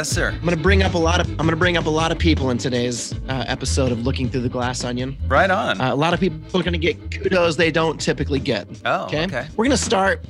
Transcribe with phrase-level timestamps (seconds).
[0.00, 0.30] Yes, sir.
[0.30, 2.48] I'm gonna bring up a lot of I'm gonna bring up a lot of people
[2.48, 5.14] in today's uh, episode of Looking Through the Glass Onion.
[5.28, 5.78] Right on.
[5.78, 8.66] Uh, a lot of people are gonna get kudos they don't typically get.
[8.86, 9.46] oh, okay.
[9.58, 10.24] We're gonna start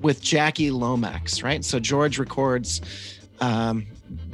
[0.00, 1.64] with Jackie Lomax, right?
[1.64, 2.82] So George records,
[3.40, 3.84] um,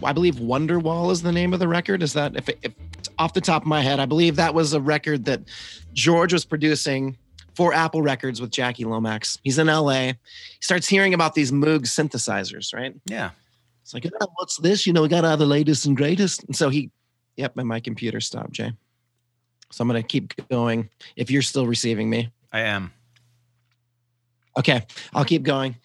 [0.02, 2.02] I believe Wonderwall is the name of the record.
[2.02, 2.74] Is that if, if
[3.18, 5.40] off the top of my head, I believe that was a record that
[5.94, 7.16] George was producing
[7.54, 9.38] for Apple Records with Jackie Lomax.
[9.42, 10.00] He's in LA.
[10.00, 10.16] He
[10.60, 12.94] starts hearing about these Moog synthesizers, right?
[13.06, 13.30] Yeah.
[13.94, 14.86] It's like, oh, what's this?
[14.86, 16.44] You know, we got all the latest and greatest.
[16.44, 16.90] And so he,
[17.36, 18.72] yep, and my computer stopped, Jay.
[19.70, 22.30] So I'm going to keep going if you're still receiving me.
[22.52, 22.92] I am.
[24.58, 24.84] Okay,
[25.14, 25.76] I'll keep going.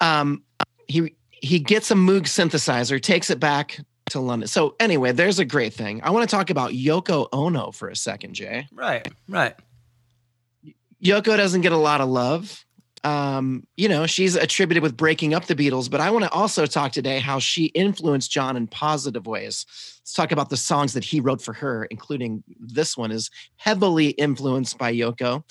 [0.00, 0.42] Um,
[0.86, 4.46] he he gets a Moog synthesizer, takes it back to London.
[4.48, 6.00] So anyway, there's a great thing.
[6.02, 8.68] I want to talk about Yoko Ono for a second, Jay.
[8.72, 9.08] Right.
[9.28, 9.54] Right.
[11.02, 12.64] Yoko doesn't get a lot of love.
[13.04, 16.66] Um, you know, she's attributed with breaking up the Beatles, but I want to also
[16.66, 19.66] talk today how she influenced John in positive ways.
[20.00, 24.10] Let's talk about the songs that he wrote for her, including this one is heavily
[24.10, 25.42] influenced by Yoko,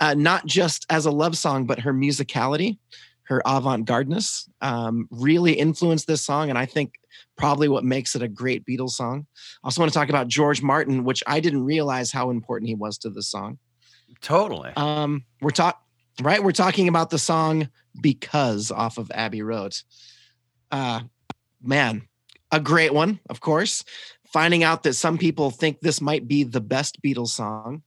[0.00, 2.78] uh, not just as a love song, but her musicality,
[3.24, 6.94] her avant-gardeness, um, really influenced this song, and I think
[7.36, 9.26] probably what makes it a great Beatles song.
[9.62, 12.74] I also want to talk about George Martin, which I didn't realize how important he
[12.76, 13.58] was to this song.
[14.20, 14.70] Totally.
[14.76, 15.80] Um, we're talking
[16.20, 16.42] right.
[16.42, 17.68] We're talking about the song
[18.00, 19.74] "Because" off of Abbey Road.
[20.70, 21.00] Uh,
[21.62, 22.02] man,
[22.50, 23.84] a great one, of course.
[24.32, 27.82] Finding out that some people think this might be the best Beatles song.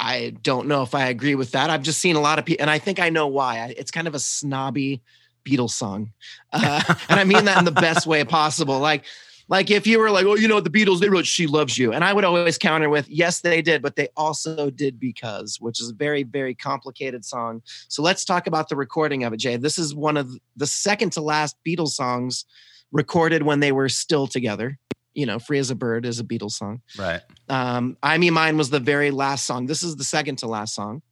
[0.00, 1.70] I don't know if I agree with that.
[1.70, 3.74] I've just seen a lot of people, and I think I know why.
[3.76, 5.02] It's kind of a snobby
[5.44, 6.12] Beatles song,
[6.52, 8.78] uh, and I mean that in the best way possible.
[8.78, 9.04] Like
[9.48, 11.92] like if you were like, oh, you know, the Beatles, they wrote She Loves You.
[11.92, 15.80] And I would always counter with, yes, they did, but they also did Because, which
[15.80, 17.62] is a very, very complicated song.
[17.88, 19.56] So let's talk about the recording of it, Jay.
[19.56, 22.44] This is one of the second to last Beatles songs
[22.92, 24.78] recorded when they were still together.
[25.14, 26.82] You know, Free as a Bird is a Beatles song.
[26.96, 27.22] Right.
[27.48, 29.66] Um, I Me Mine was the very last song.
[29.66, 31.02] This is the second to last song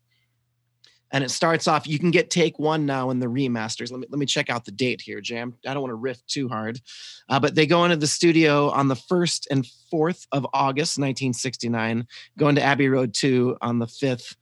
[1.12, 3.90] and it starts off you can get take one now in the remasters.
[3.90, 5.54] Let me let me check out the date here jam.
[5.66, 6.80] I don't want to riff too hard.
[7.28, 12.06] Uh, but they go into the studio on the 1st and 4th of august 1969
[12.38, 14.36] going to abbey road 2 on the 5th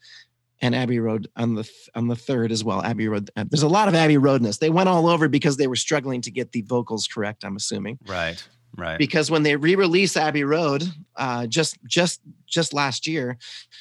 [0.61, 2.83] and abbey road on the on the 3rd as well.
[2.83, 4.59] Abbey road uh, there's a lot of abbey roadness.
[4.59, 7.99] They went all over because they were struggling to get the vocals correct i'm assuming.
[8.07, 8.43] Right.
[8.77, 8.99] Right.
[8.99, 10.83] because when they re-release abbey road
[11.15, 13.39] uh, just just just last year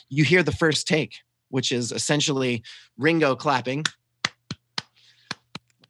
[0.08, 1.16] you hear the first take
[1.54, 2.64] which is essentially
[2.98, 3.86] ringo clapping.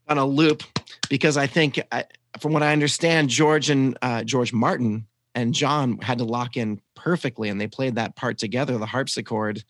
[0.09, 0.63] On a loop
[1.09, 2.03] because i think I,
[2.39, 6.81] from what i understand george and uh, george martin and john had to lock in
[6.93, 9.63] perfectly and they played that part together the harpsichord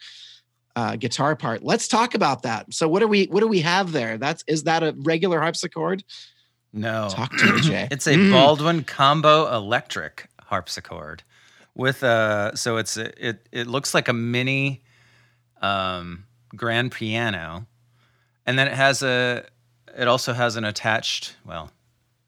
[0.75, 1.61] uh, guitar part.
[1.63, 2.73] Let's talk about that.
[2.73, 4.17] So what do we what do we have there?
[4.17, 6.03] That's is that a regular harpsichord?
[6.73, 7.09] No.
[7.11, 7.87] talk to me jay.
[7.91, 8.31] It's a Mm.
[8.31, 11.21] Baldwin combo electric harpsichord
[11.75, 14.81] with a so it's a, it it looks like a mini
[15.63, 16.25] um,
[16.55, 17.65] grand piano,
[18.45, 19.45] and then it has a
[19.97, 21.71] it also has an attached well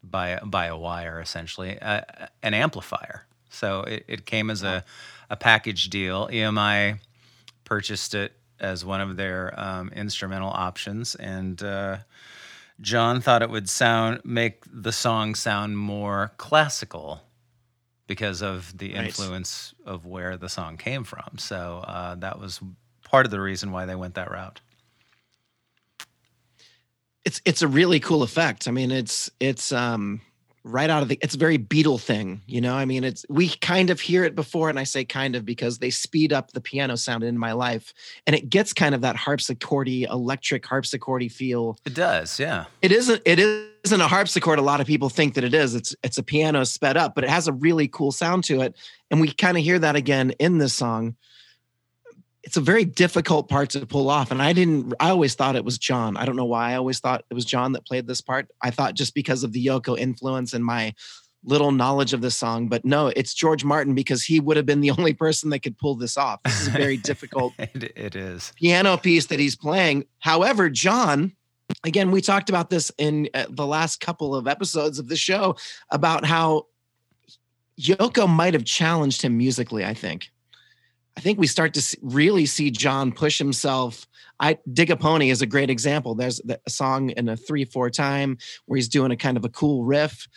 [0.02, 2.00] by by a wire essentially uh,
[2.42, 3.26] an amplifier.
[3.50, 4.84] So it, it came as a
[5.30, 6.28] a package deal.
[6.28, 6.98] EMI
[7.64, 11.62] purchased it as one of their um, instrumental options and.
[11.62, 11.98] Uh,
[12.78, 17.22] John thought it would sound make the song sound more classical
[18.06, 19.06] because of the Right.
[19.06, 21.38] influence of where the song came from.
[21.38, 22.60] So uh, that was
[23.16, 24.60] part of the reason why they went that route.
[27.26, 28.68] it's it's a really cool effect.
[28.68, 30.20] I mean, it's it's um
[30.62, 32.74] right out of the it's a very Beatle thing, you know.
[32.74, 35.78] I mean, it's we kind of hear it before, and I say kind of because
[35.78, 37.94] they speed up the piano sound in my life,
[38.26, 41.78] and it gets kind of that harpsichordy, electric harpsichordy feel.
[41.86, 42.66] It does, yeah.
[42.82, 44.58] It isn't it isn't a harpsichord.
[44.58, 45.74] A lot of people think that it is.
[45.74, 48.76] It's it's a piano sped up, but it has a really cool sound to it,
[49.10, 51.16] and we kind of hear that again in this song.
[52.46, 54.94] It's a very difficult part to pull off, and I didn't.
[55.00, 56.16] I always thought it was John.
[56.16, 56.72] I don't know why.
[56.72, 58.48] I always thought it was John that played this part.
[58.62, 60.94] I thought just because of the Yoko influence and my
[61.42, 64.80] little knowledge of this song, but no, it's George Martin because he would have been
[64.80, 66.40] the only person that could pull this off.
[66.44, 68.52] This is a very difficult it, it is.
[68.54, 70.04] piano piece that he's playing.
[70.20, 71.32] However, John,
[71.82, 75.56] again, we talked about this in uh, the last couple of episodes of the show
[75.90, 76.66] about how
[77.80, 79.84] Yoko might have challenged him musically.
[79.84, 80.30] I think.
[81.16, 84.06] I think we start to really see John push himself.
[84.38, 86.14] I dig a pony is a great example.
[86.14, 88.36] There's a song in a three four time
[88.66, 90.28] where he's doing a kind of a cool riff.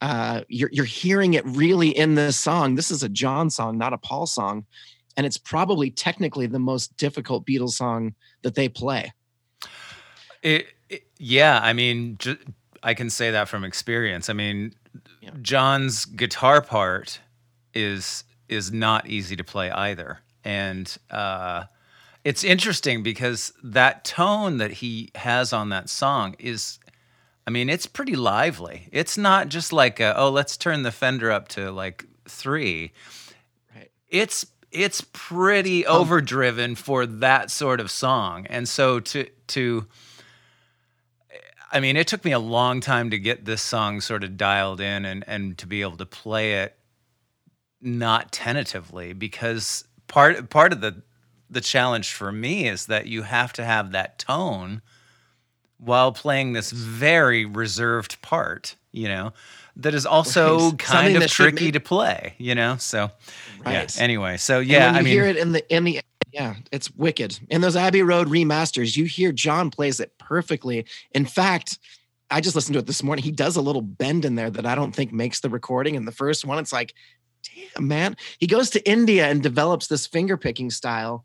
[0.00, 2.76] Uh, you're you're hearing it really in this song.
[2.76, 4.64] This is a John song, not a Paul song,
[5.16, 9.12] and it's probably technically the most difficult Beatles song that they play.
[10.42, 12.38] It, it- yeah, I mean, ju-
[12.82, 14.30] I can say that from experience.
[14.30, 14.74] I mean,
[15.42, 17.20] John's guitar part
[17.74, 21.64] is is not easy to play either, and uh,
[22.24, 26.78] it's interesting because that tone that he has on that song is.
[27.46, 28.88] I mean, it's pretty lively.
[28.92, 32.92] It's not just like, a, oh, let's turn the Fender up to like three.
[33.74, 33.90] Right.
[34.08, 38.46] It's it's pretty overdriven for that sort of song.
[38.48, 39.86] And so to to
[41.72, 44.80] I mean, it took me a long time to get this song sort of dialed
[44.80, 46.76] in and and to be able to play it
[47.80, 51.02] not tentatively because part part of the
[51.48, 54.82] the challenge for me is that you have to have that tone
[55.78, 59.32] while playing this very reserved part, you know
[59.80, 62.76] that is also kind of tricky to play, you know?
[62.76, 63.10] So,
[63.64, 63.94] right.
[63.96, 64.02] yeah.
[64.02, 66.00] Anyway, so yeah, I mean, you hear it in the, in the,
[66.32, 67.38] yeah, it's wicked.
[67.48, 70.86] In those Abbey Road remasters, you hear John plays it perfectly.
[71.12, 71.78] In fact,
[72.30, 73.24] I just listened to it this morning.
[73.24, 75.94] He does a little bend in there that I don't think makes the recording.
[75.94, 76.94] In the first one, it's like,
[77.74, 78.16] damn, man.
[78.38, 81.24] He goes to India and develops this finger picking style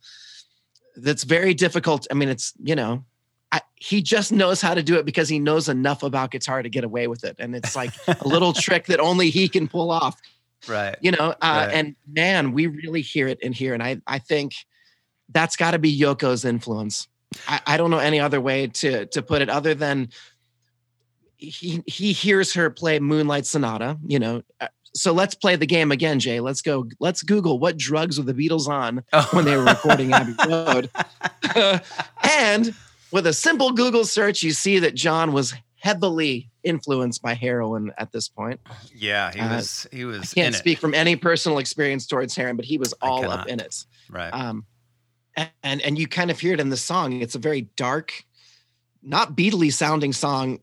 [0.96, 2.08] that's very difficult.
[2.12, 3.04] I mean, it's, you know,
[3.52, 6.70] I, he just knows how to do it because he knows enough about guitar to
[6.70, 7.36] get away with it.
[7.40, 10.20] And it's like a little trick that only he can pull off.
[10.68, 10.96] Right.
[11.02, 11.74] You know, uh, right.
[11.74, 13.74] and man, we really hear it in here.
[13.74, 14.54] And I, I think
[15.30, 17.08] that's got to be Yoko's influence.
[17.48, 20.10] I, I don't know any other way to, to put it other than
[21.38, 25.92] he, he hears her play Moonlight Sonata, you know, uh, so let's play the game
[25.92, 26.40] again, Jay.
[26.40, 26.88] Let's go.
[27.00, 29.28] Let's Google what drugs were the Beatles on oh.
[29.32, 30.90] when they were recording Abbey Road.
[32.24, 32.74] and
[33.12, 38.12] with a simple Google search, you see that John was heavily influenced by heroin at
[38.12, 38.60] this point.
[38.94, 39.88] Yeah, he uh, was.
[39.92, 40.32] He was.
[40.32, 40.82] I can't speak it.
[40.82, 43.86] from any personal experience towards heroin, but he was all up in it.
[44.10, 44.30] Right.
[44.30, 44.66] Um,
[45.62, 47.22] and and you kind of hear it in the song.
[47.22, 48.24] It's a very dark,
[49.04, 50.60] not Beatly sounding song.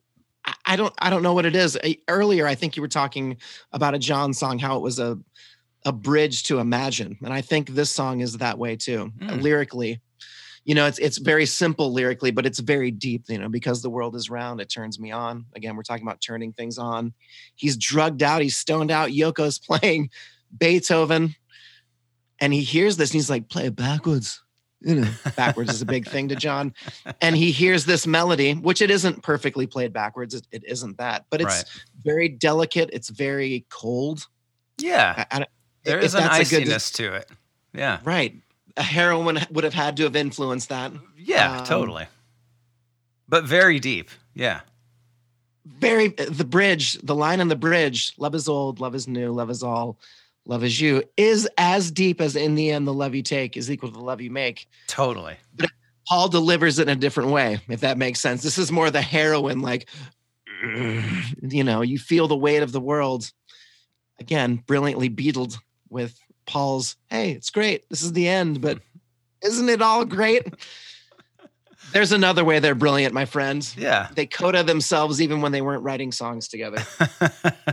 [0.65, 1.79] I don't I don't know what it is.
[2.09, 3.37] Earlier, I think you were talking
[3.73, 5.19] about a John song, how it was a
[5.85, 9.43] a bridge to imagine, and I think this song is that way too, mm.
[9.43, 10.01] lyrically
[10.65, 13.91] you know, it's it's very simple lyrically, but it's very deep, you know, because the
[13.91, 15.47] world is round, it turns me on.
[15.57, 17.13] Again, we're talking about turning things on.
[17.57, 19.11] He's drugged out, he's stoned out.
[19.11, 20.11] Yoko's playing
[20.57, 21.35] Beethoven,
[22.39, 24.42] and he hears this and he's like, play it backwards.
[24.85, 26.75] You know, backwards is a big thing to John.
[27.21, 30.35] And he hears this melody, which it isn't perfectly played backwards.
[30.35, 31.83] It, it isn't that, but it's right.
[32.05, 32.91] very delicate.
[32.93, 34.27] It's very cold.
[34.79, 35.25] Yeah.
[35.31, 35.47] I, I,
[35.85, 37.31] there is an iciness good, to it.
[37.73, 38.01] Yeah.
[38.05, 38.35] Right
[38.77, 40.93] a heroin would have had to have influenced that.
[41.17, 42.07] Yeah, um, totally.
[43.29, 44.11] But very deep.
[44.35, 44.61] Yeah.
[45.65, 49.49] Very the bridge, the line on the bridge, love is old, love is new, love
[49.49, 49.99] is all,
[50.45, 53.71] love is you, is as deep as in the end the love you take is
[53.71, 54.69] equal to the love you make.
[54.87, 55.37] Totally.
[55.55, 55.71] But
[56.07, 58.43] Paul delivers it in a different way, if that makes sense.
[58.43, 59.89] This is more the heroin, like
[60.63, 63.31] you know, you feel the weight of the world.
[64.21, 65.59] Again, brilliantly beatled
[65.89, 67.89] with Paul's, hey, it's great.
[67.89, 68.81] This is the end, but
[69.43, 70.47] isn't it all great?
[71.93, 73.77] There's another way they're brilliant, my friends.
[73.77, 74.09] Yeah.
[74.15, 76.83] They coda themselves even when they weren't writing songs together.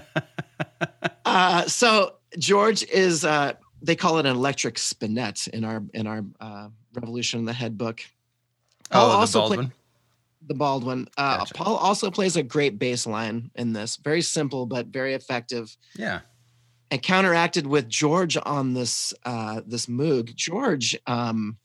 [1.25, 6.23] uh, so George is uh, they call it an electric spinet in our in our
[6.39, 8.01] uh, Revolution in the Head book.
[8.89, 9.67] Paul oh, also Baldwin.
[9.67, 9.75] Play,
[10.47, 11.07] the Baldwin.
[11.17, 11.53] Uh, gotcha.
[11.53, 13.97] Paul also plays a great bass line in this.
[13.97, 15.75] Very simple but very effective.
[15.95, 16.21] Yeah
[16.91, 20.35] and counteracted with George on this uh, this Moog.
[20.35, 21.57] George, um,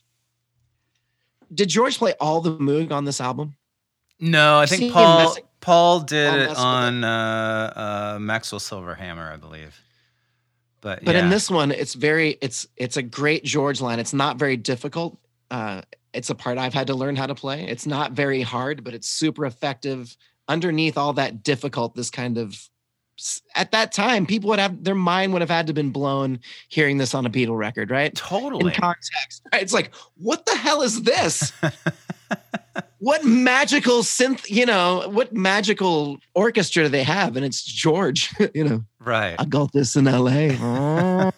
[1.53, 3.57] did George play all the Moog on this album?
[4.21, 9.81] No, I think Paul Paul did it on uh, uh, Maxwell Silverhammer, I believe.
[10.85, 11.23] But but yeah.
[11.23, 13.99] in this one, it's very it's it's a great George line.
[13.99, 15.19] It's not very difficult.
[15.51, 15.81] Uh,
[16.13, 17.67] it's a part I've had to learn how to play.
[17.67, 20.15] It's not very hard, but it's super effective.
[20.47, 22.69] Underneath all that difficult, this kind of
[23.55, 26.99] at that time, people would have their mind would have had to been blown hearing
[26.99, 28.15] this on a Beatle record, right?
[28.15, 28.75] Totally.
[28.75, 29.63] In context, right?
[29.63, 31.51] It's like, what the hell is this?
[32.99, 37.37] what magical synth, you know, what magical orchestra do they have?
[37.37, 38.85] And it's George, you know.
[39.05, 39.37] Right.
[39.39, 40.31] I got this in LA.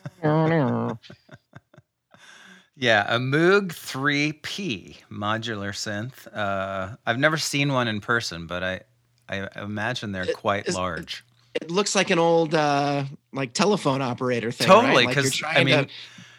[2.77, 6.27] yeah, a Moog 3P modular synth.
[6.33, 8.81] Uh, I've never seen one in person, but I
[9.29, 11.25] I imagine they're quite large
[11.61, 14.67] it looks like an old uh like telephone operator thing.
[14.67, 15.57] Totally, because right?
[15.57, 15.89] like I mean,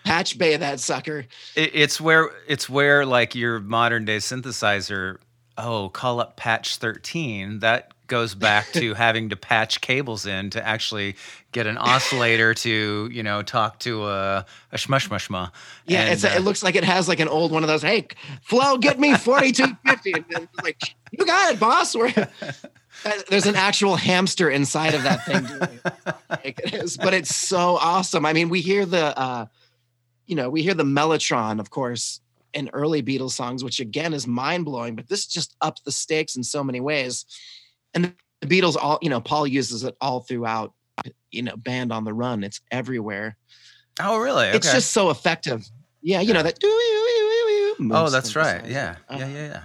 [0.03, 1.25] patch bay that sucker.
[1.55, 5.17] It, it's where it's where like your modern day synthesizer.
[5.57, 7.59] Oh, call up patch thirteen.
[7.59, 11.15] That goes back to having to patch cables in to actually
[11.51, 15.51] get an oscillator to you know talk to a, a shmushmushma.
[15.85, 17.81] Yeah, and, uh, it looks like it has like an old one of those.
[17.81, 18.07] Hey,
[18.41, 20.13] Flo, get me forty two fifty.
[20.63, 21.95] Like you got it, boss.
[21.95, 22.11] We're
[23.29, 25.47] There's an actual hamster inside of that thing.
[26.29, 28.25] like it is, but it's so awesome.
[28.25, 29.45] I mean, we hear the, uh,
[30.25, 32.21] you know, we hear the Mellotron, of course,
[32.53, 34.95] in early Beatles songs, which again is mind blowing.
[34.95, 37.25] But this just ups the stakes in so many ways.
[37.93, 40.73] And the Beatles, all you know, Paul uses it all throughout.
[41.31, 42.43] You know, Band on the Run.
[42.43, 43.37] It's everywhere.
[43.99, 44.47] Oh, really?
[44.47, 45.67] It's just so effective.
[46.01, 46.57] Yeah, you know that.
[46.63, 48.65] Oh, that's right.
[48.65, 49.63] Yeah, yeah, yeah, yeah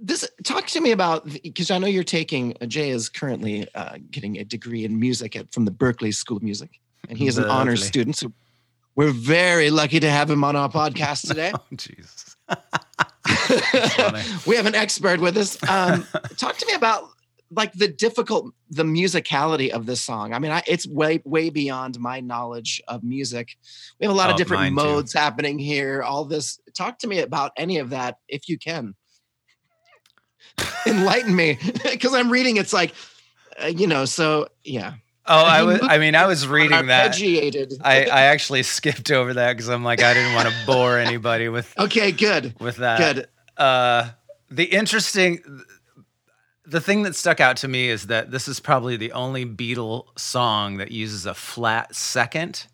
[0.00, 3.98] this talk to me about because I know you're taking uh, Jay is currently uh,
[4.10, 7.38] getting a degree in music at, from the Berklee School of Music, and he is
[7.38, 8.16] an honors student.
[8.16, 8.32] So
[8.94, 11.52] we're very lucky to have him on our podcast today.
[11.54, 12.36] oh, Jesus.
[14.46, 15.56] we have an expert with us.
[15.68, 17.10] Um, talk to me about
[17.50, 20.34] like the difficult the musicality of this song.
[20.34, 23.56] I mean, I, it's way way beyond my knowledge of music.
[23.98, 25.18] We have a lot oh, of different modes too.
[25.18, 26.02] happening here.
[26.02, 26.60] All this.
[26.74, 28.94] Talk to me about any of that if you can
[30.86, 31.58] enlighten me
[31.90, 32.56] because I'm reading.
[32.56, 32.94] It's like,
[33.62, 34.94] uh, you know, so yeah.
[35.30, 35.80] Oh, I was.
[35.82, 37.14] I mean, I was reading that.
[37.84, 41.50] I, I actually skipped over that because I'm like, I didn't want to bore anybody
[41.50, 41.78] with.
[41.78, 42.58] Okay, good.
[42.58, 43.28] With that, good.
[43.58, 44.10] Uh,
[44.50, 45.40] the interesting,
[46.64, 50.06] the thing that stuck out to me is that this is probably the only Beatle
[50.16, 52.66] song that uses a flat second.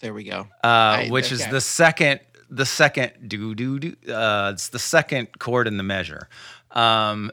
[0.00, 0.48] There we go.
[0.62, 1.36] Uh, I, which okay.
[1.36, 4.12] is the second, the second do do do.
[4.12, 6.28] Uh, it's the second chord in the measure.
[6.70, 7.30] Um,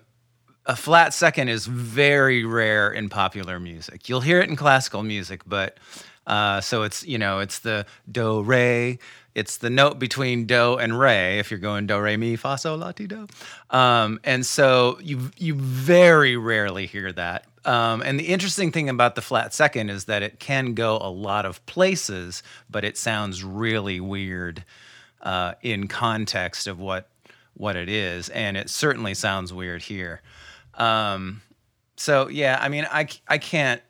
[0.65, 4.07] a flat second is very rare in popular music.
[4.07, 5.77] You'll hear it in classical music, but
[6.27, 8.99] uh, so it's you know it's the do re.
[9.33, 11.39] It's the note between do and re.
[11.39, 13.27] If you're going do re mi fa sol la ti do,
[13.69, 17.45] um, and so you you very rarely hear that.
[17.63, 21.09] Um, and the interesting thing about the flat second is that it can go a
[21.09, 24.65] lot of places, but it sounds really weird
[25.21, 27.09] uh, in context of what
[27.53, 30.21] what it is, and it certainly sounds weird here.
[30.73, 31.41] Um,
[31.95, 33.81] so yeah, I mean, I I can't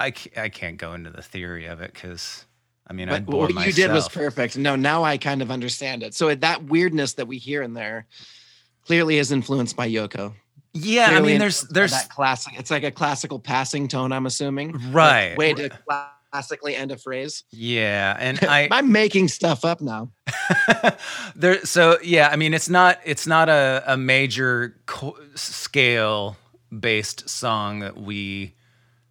[0.00, 2.44] I I can't go into the theory of it because.
[2.90, 3.66] I mean, but what myself.
[3.68, 4.58] you did was perfect.
[4.58, 6.12] No, now I kind of understand it.
[6.12, 8.06] So that weirdness that we hear in there
[8.84, 10.34] clearly is influenced by Yoko.
[10.72, 12.54] Yeah, clearly I mean, there's there's that classic.
[12.58, 14.10] It's like a classical passing tone.
[14.10, 15.36] I'm assuming, right?
[15.36, 15.70] way to
[16.32, 17.44] classically end a phrase.
[17.52, 20.10] Yeah, and I I'm making stuff up now.
[21.36, 26.36] there, so yeah, I mean, it's not it's not a a major co- scale
[26.76, 28.54] based song that we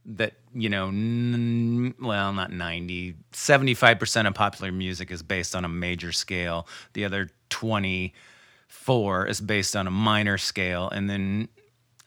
[0.05, 5.69] that you know n- well not 90 75% of popular music is based on a
[5.69, 11.47] major scale the other 24 is based on a minor scale and then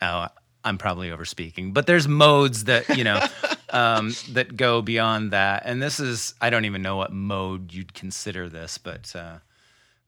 [0.01, 0.27] oh
[0.65, 3.21] i'm probably overspeaking but there's modes that you know
[3.73, 5.63] um, that go beyond that.
[5.65, 9.39] And this is, I don't even know what mode you'd consider this, but uh,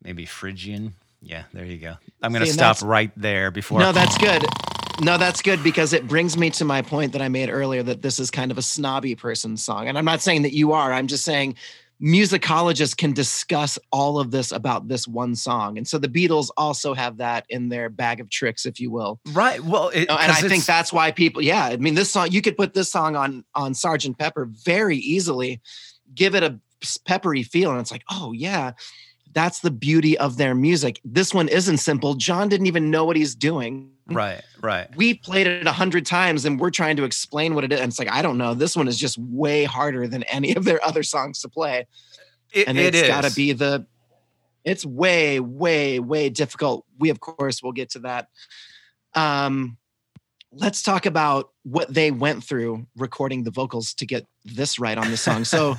[0.02, 0.94] maybe Phrygian.
[1.22, 1.94] Yeah, there you go.
[2.22, 3.80] I'm going to stop right there before.
[3.80, 4.44] No, that's good.
[5.00, 8.02] No, that's good because it brings me to my point that I made earlier that
[8.02, 9.88] this is kind of a snobby person's song.
[9.88, 11.56] And I'm not saying that you are, I'm just saying
[12.00, 15.78] musicologists can discuss all of this about this one song.
[15.78, 19.20] And so the Beatles also have that in their bag of tricks, if you will.
[19.32, 19.60] Right.
[19.60, 22.56] Well, it, and I think that's why people, yeah, I mean, this song, you could
[22.56, 25.60] put this song on, on Sergeant Pepper very easily,
[26.14, 26.60] give it a
[27.04, 27.70] peppery feel.
[27.72, 28.72] And it's like, oh yeah,
[29.34, 31.00] that's the beauty of their music.
[31.04, 32.14] This one isn't simple.
[32.14, 33.90] John didn't even know what he's doing.
[34.06, 34.94] Right, right.
[34.96, 37.80] We played it a hundred times and we're trying to explain what it is.
[37.80, 38.54] And it's like, I don't know.
[38.54, 41.86] This one is just way harder than any of their other songs to play.
[42.52, 43.86] It, and it's got to be the,
[44.64, 46.86] it's way, way, way difficult.
[46.98, 48.28] We, of course, will get to that.
[49.14, 49.78] Um,
[50.56, 55.10] let's talk about what they went through recording the vocals to get this right on
[55.10, 55.44] the song.
[55.44, 55.74] So,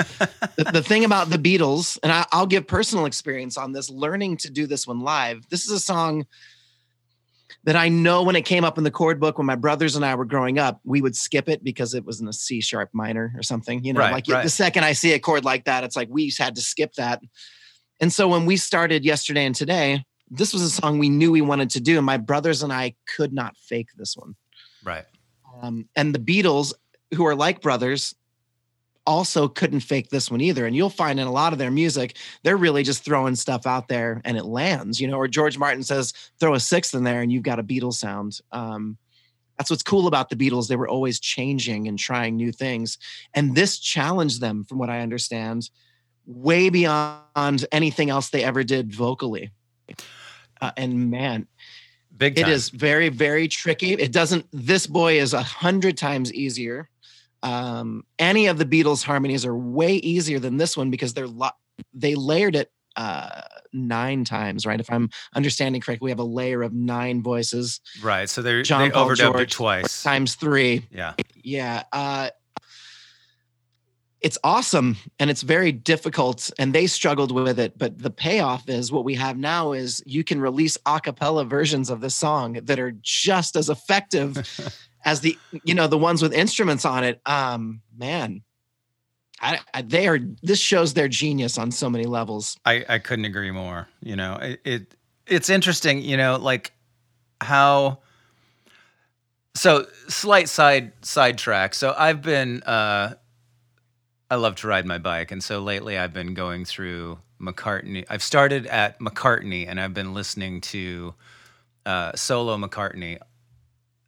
[0.58, 4.38] the, the, thing about the Beatles, and I, I'll give personal experience on this, learning
[4.38, 5.48] to do this one live.
[5.50, 6.26] This is a song
[7.64, 10.06] that I know when it came up in the chord book when my brothers and
[10.06, 12.90] I were growing up, we would skip it because it was in a C sharp
[12.94, 13.84] minor or something.
[13.84, 14.44] You know, right, like right.
[14.44, 17.22] the second I see a chord like that, it's like we had to skip that.
[18.00, 21.42] And so when we started yesterday and today, this was a song we knew we
[21.42, 24.36] wanted to do, and my brothers and I could not fake this one.
[24.86, 25.06] Right.
[25.62, 26.74] Um, and the Beatles,
[27.14, 28.16] who are like brothers,
[29.08, 30.66] also couldn't fake this one either.
[30.66, 33.88] And you'll find in a lot of their music, they're really just throwing stuff out
[33.88, 37.22] there and it lands, you know, or George Martin says, throw a sixth in there
[37.22, 38.40] and you've got a Beatles sound.
[38.52, 38.98] Um,
[39.58, 40.68] that's what's cool about the Beatles.
[40.68, 42.98] They were always changing and trying new things.
[43.34, 45.70] And this challenged them, from what I understand,
[46.26, 49.52] way beyond anything else they ever did vocally.
[50.60, 51.48] Uh, and man,
[52.18, 52.46] Big time.
[52.46, 53.94] it is very, very tricky.
[53.94, 56.90] It doesn't, this boy is a hundred times easier
[57.46, 61.50] um, any of the Beatles harmonies are way easier than this one because they're lo-
[61.94, 63.42] they layered it uh,
[63.72, 64.80] nine times, right?
[64.80, 67.82] If I'm understanding correctly, we have a layer of nine voices.
[68.02, 68.28] Right.
[68.28, 70.02] So they're, John they Paul overdubbed it twice.
[70.02, 70.88] times three.
[70.92, 71.14] Yeah.
[71.44, 71.84] Yeah.
[71.92, 72.30] Uh,
[74.26, 78.92] it's awesome and it's very difficult and they struggled with it but the payoff is
[78.92, 82.80] what we have now is you can release a cappella versions of this song that
[82.80, 84.36] are just as effective
[85.06, 88.42] as the you know the ones with instruments on it um man
[89.42, 93.26] I, I they are this shows their genius on so many levels I, I couldn't
[93.26, 93.88] agree more.
[94.02, 94.96] You know, it, it
[95.28, 96.72] it's interesting, you know, like
[97.42, 98.00] how
[99.56, 101.76] so slight side sidetrack.
[101.76, 103.16] So I've been uh
[104.30, 108.06] I love to ride my bike and so lately I've been going through McCartney.
[108.10, 111.14] I've started at McCartney and I've been listening to
[111.86, 113.20] uh solo McCartney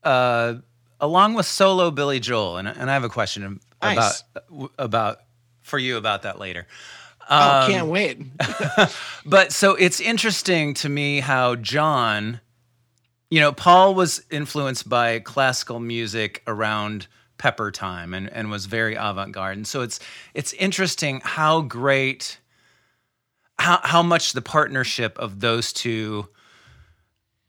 [0.03, 0.55] uh
[0.99, 4.23] along with solo Billy Joel and and I have a question Nice.
[4.49, 5.19] about about
[5.61, 6.65] for you about that later.
[7.29, 8.21] oh Um, can't wait
[9.25, 12.39] but so it's interesting to me how John,
[13.29, 17.07] you know, Paul was influenced by classical music around
[17.37, 19.57] Pepper time and, and was very avant-garde.
[19.57, 19.99] And so it's
[20.33, 22.39] it's interesting how great
[23.59, 26.27] how how much the partnership of those two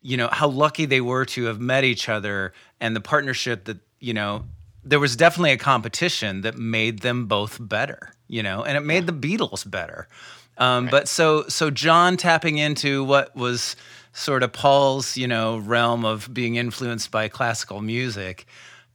[0.01, 3.79] you know how lucky they were to have met each other and the partnership that
[4.01, 4.45] you know
[4.85, 9.07] there was definitely a competition that made them both better you know and it made
[9.07, 10.09] the beatles better.
[10.57, 13.77] Um, but so so john tapping into what was
[14.13, 18.45] sort of paul's you know realm of being influenced by classical music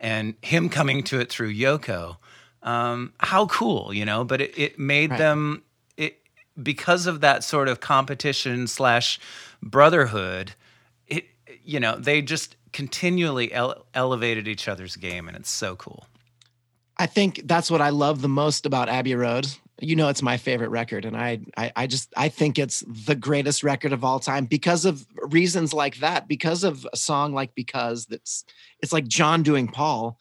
[0.03, 2.17] and him coming to it through yoko
[2.61, 5.17] um, how cool you know but it, it made Right.
[5.17, 5.63] them
[5.97, 6.19] it
[6.61, 9.19] because of that sort of competition slash
[9.61, 10.53] brotherhood
[11.07, 11.25] it
[11.63, 16.05] you know they just continually ele- elevated each other's game and it's so cool
[16.95, 19.47] I think that's what I love the most about Abbey Road.
[19.83, 23.15] You know, it's my favorite record, and I, I, I just, I think it's the
[23.15, 26.27] greatest record of all time because of reasons like that.
[26.27, 28.45] Because of a song like "Because," that's,
[28.81, 30.17] it's like John doing Paul.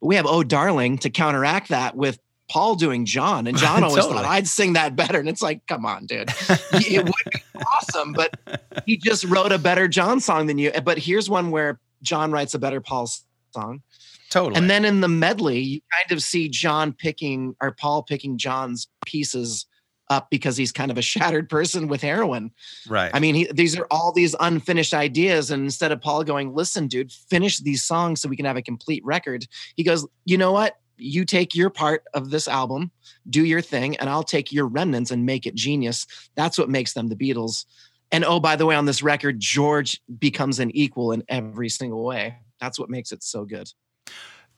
[0.00, 4.22] We have "Oh Darling" to counteract that with Paul doing John, and John always Totally.
[4.22, 6.30] thought I'd sing that better, and it's like, come on, dude,
[6.72, 8.38] it would be awesome, but
[8.86, 10.70] he just wrote a better John song than you.
[10.84, 13.08] But here's one where John writes a better Paul
[13.52, 13.82] song.
[14.30, 18.38] Totally And then in the medley, you kind of see John picking or Paul picking
[18.38, 19.66] John's pieces
[20.10, 22.50] up because he's kind of a shattered person with heroin.
[22.88, 25.50] right I mean, he, these are all these unfinished ideas.
[25.50, 28.62] And instead of Paul going, listen, dude, finish these songs so we can have a
[28.62, 30.76] complete record, he goes, you know what?
[30.98, 32.90] You take your part of this album,
[33.30, 36.06] do your thing, and I'll take your remnants and make it genius.
[36.34, 37.64] That's what makes them the Beatles.
[38.12, 42.04] And oh, by the way, on this record, George becomes an equal in every single
[42.04, 42.36] way.
[42.60, 43.70] That's what makes it so good.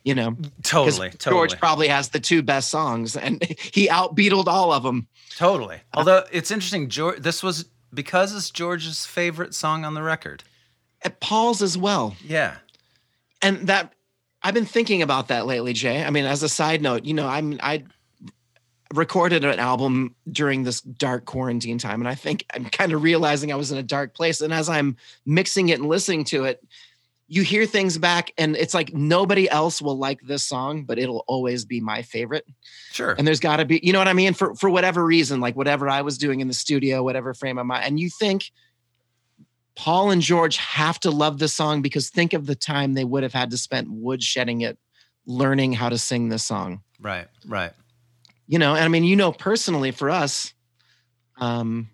[0.05, 4.73] You know, totally totally George probably has the two best songs, and he outbeatled all
[4.73, 5.07] of them.
[5.37, 10.43] totally although it's interesting george this was because it's george's favorite song on the record
[11.03, 12.17] At Paul's as well.
[12.25, 12.57] yeah
[13.41, 13.95] and that
[14.43, 16.03] I've been thinking about that lately, Jay.
[16.03, 17.85] I mean, as a side note, you know, I'm I
[18.93, 23.53] recorded an album during this dark quarantine time, and I think I'm kind of realizing
[23.53, 24.41] I was in a dark place.
[24.41, 26.63] And as I'm mixing it and listening to it,
[27.33, 31.25] you hear things back, and it's like nobody else will like this song, but it'll
[31.27, 32.45] always be my favorite.
[32.91, 35.41] sure And there's got to be, you know what I mean, for for whatever reason,
[35.41, 38.51] like whatever I was doing in the studio, whatever frame of mind, and you think.
[39.75, 43.23] Paul and George have to love this song because think of the time they would
[43.23, 44.79] have had to spend woodshedding it,
[45.25, 46.83] learning how to sing this song.
[47.01, 47.73] right right
[48.47, 50.53] You know, and I mean, you know, personally for us,
[51.39, 51.89] um,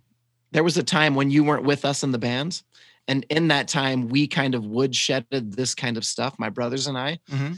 [0.50, 2.60] there was a time when you weren't with us in the band.
[3.08, 6.96] And in that time, we kind of woodshedded this kind of stuff, my brothers and
[6.96, 7.18] I.
[7.28, 7.54] hmm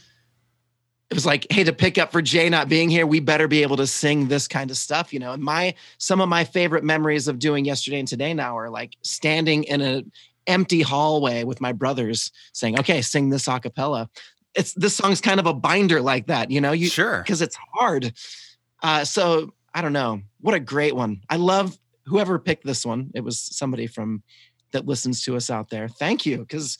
[1.10, 3.62] it was like, hey, to pick up for Jay not being here, we better be
[3.62, 5.32] able to sing this kind of stuff, you know.
[5.32, 8.94] And my some of my favorite memories of doing yesterday and today now are like
[9.02, 10.12] standing in an
[10.46, 14.08] empty hallway with my brothers saying, okay, sing this a cappella.
[14.54, 17.58] It's this song's kind of a binder like that, you know, you sure because it's
[17.74, 18.12] hard.
[18.80, 20.22] Uh, so I don't know.
[20.40, 21.22] What a great one.
[21.28, 23.10] I love whoever picked this one.
[23.14, 24.22] It was somebody from
[24.72, 25.88] that listens to us out there.
[25.88, 26.44] Thank you.
[26.48, 26.78] Cause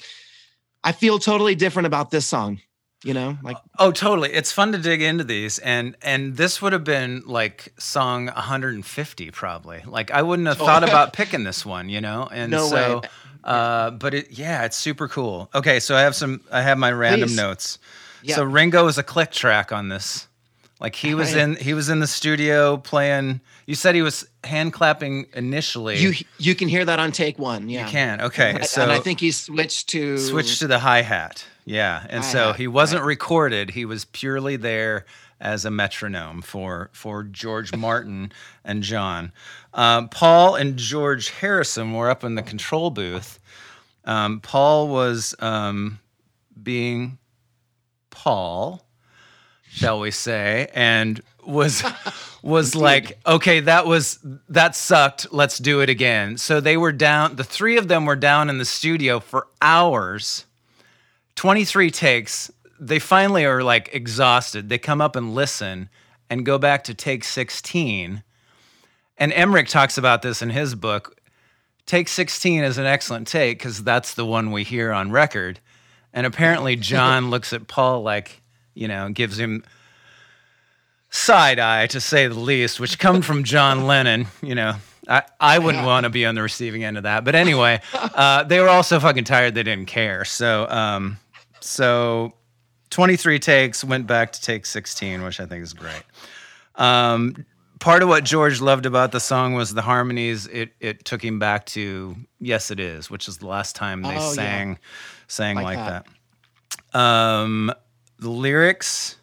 [0.83, 2.61] I feel totally different about this song.
[3.03, 4.31] You know, like Oh, totally.
[4.31, 9.31] It's fun to dig into these, and and this would have been like song 150
[9.31, 9.83] probably.
[9.87, 12.29] Like I wouldn't have thought about picking this one, you know.
[12.31, 13.09] And No so, way.
[13.45, 15.49] uh, but it yeah, it's super cool.
[15.55, 16.43] Okay, so I have some.
[16.53, 17.37] I have my random Please.
[17.39, 17.79] notes.
[18.23, 18.35] Yeah.
[18.37, 20.29] So Ringo is a click track on this.
[20.81, 23.41] Like he was in he was in the studio playing.
[23.67, 25.99] You said he was hand clapping initially.
[25.99, 27.69] you you can hear that on take one.
[27.69, 27.85] Yeah.
[27.85, 28.51] You can okay.
[28.51, 31.45] And I- So and I think he switched to switch to the hi hat.
[31.67, 33.71] Yeah, and so Hi-hat, he wasn't recorded.
[33.71, 35.05] He was purely there
[35.41, 38.33] as a metronome for for George Martin
[38.65, 39.31] and John.
[39.75, 43.39] Um, Paul and George Harrison were up in the control booth.
[44.05, 46.01] Um, Paul was um,
[46.61, 47.19] being
[48.11, 48.85] Paul,
[49.71, 51.83] shall we say, and was
[52.43, 55.33] was like, okay, that was that sucked.
[55.33, 56.37] Let's do it again.
[56.37, 57.37] So they were down.
[57.37, 60.47] The three of them were down in the studio for hours.
[61.37, 62.51] Twenty three takes.
[62.79, 64.69] They finally are like exhausted.
[64.69, 65.89] They come up and listen
[66.29, 68.23] and go back to take sixteen.
[69.17, 71.21] And Emerick talks about this in his book.
[71.85, 75.61] Take 16 is an excellent take because that's the one we hear on record.
[76.13, 78.40] And apparently, John looks at Paul like,
[78.75, 79.65] you know, gives him
[81.11, 84.27] side eye to say the least, which come from John Lennon.
[84.43, 84.75] You know,
[85.09, 87.25] I, I wouldn't want to be on the receiving end of that.
[87.25, 90.25] But anyway, uh, they were all so fucking tired they didn't care.
[90.25, 91.19] So, um,
[91.61, 92.33] so
[92.91, 96.03] 23 takes went back to take 16, which I think is great.
[96.77, 97.45] Um,
[97.81, 100.47] part of what George loved about the song was the harmonies.
[100.47, 104.11] It it took him back to "Yes It Is," which is the last time they
[104.11, 104.29] Oh, yeah.
[104.33, 104.79] sang
[105.29, 106.07] sang like, Like that.
[106.93, 106.99] that.
[106.99, 107.73] Um,
[108.21, 109.17] the lyrics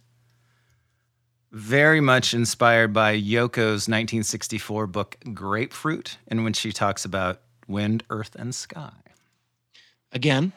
[1.52, 8.36] very much inspired by Yoko's 1964 book Grapefruit, in which she talks about wind, earth,
[8.36, 8.92] and sky.
[10.12, 10.52] Again,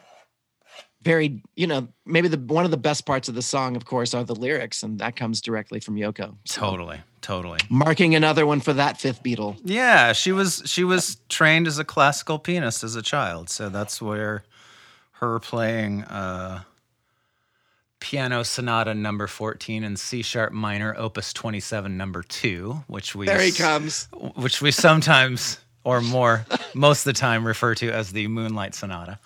[1.03, 4.13] very, you know, maybe the one of the best parts of the song, of course,
[4.13, 6.35] are the lyrics, and that comes directly from Yoko.
[6.45, 7.59] So, Totally, totally.
[7.69, 9.59] Marking another one for that fifth Beatle.
[9.63, 14.01] Yeah, she was she was trained as a classical pianist as a child, so that's
[14.01, 14.43] where
[15.13, 16.63] her playing uh,
[18.01, 23.39] piano sonata number 14 in C sharp minor, opus 27 number 2, which we There
[23.41, 24.09] he comes.
[24.35, 29.17] which we sometimes or more most of the time refer to as the Moonlight Sonata.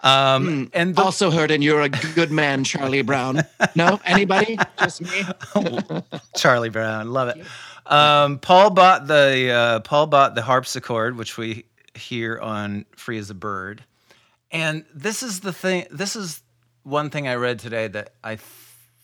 [0.00, 3.42] Um, and the, Also heard, and you're a good man, Charlie Brown.
[3.74, 4.58] No, anybody?
[4.78, 5.22] Just me.
[6.36, 7.42] Charlie Brown, love it.
[7.90, 13.30] Um, Paul bought the uh, Paul bought the harpsichord, which we hear on "Free as
[13.30, 13.82] a Bird,"
[14.50, 15.86] and this is the thing.
[15.90, 16.42] This is
[16.84, 18.46] one thing I read today that I th-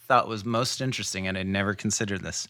[0.06, 2.46] thought was most interesting, and I never considered this.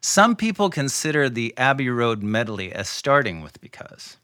[0.00, 4.16] Some people consider the Abbey Road medley as starting with "Because."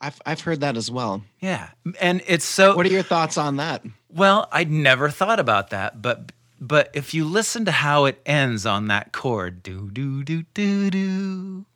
[0.00, 1.22] I've I've heard that as well.
[1.40, 1.68] Yeah,
[2.00, 2.74] and it's so.
[2.74, 3.84] What are your thoughts on that?
[4.08, 8.66] Well, I'd never thought about that, but but if you listen to how it ends
[8.66, 11.66] on that chord, do do do do do,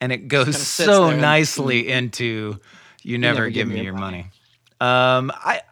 [0.00, 2.60] and it goes so there and- nicely into
[3.02, 4.26] "You never, give, me your money."
[4.80, 5.62] Um, I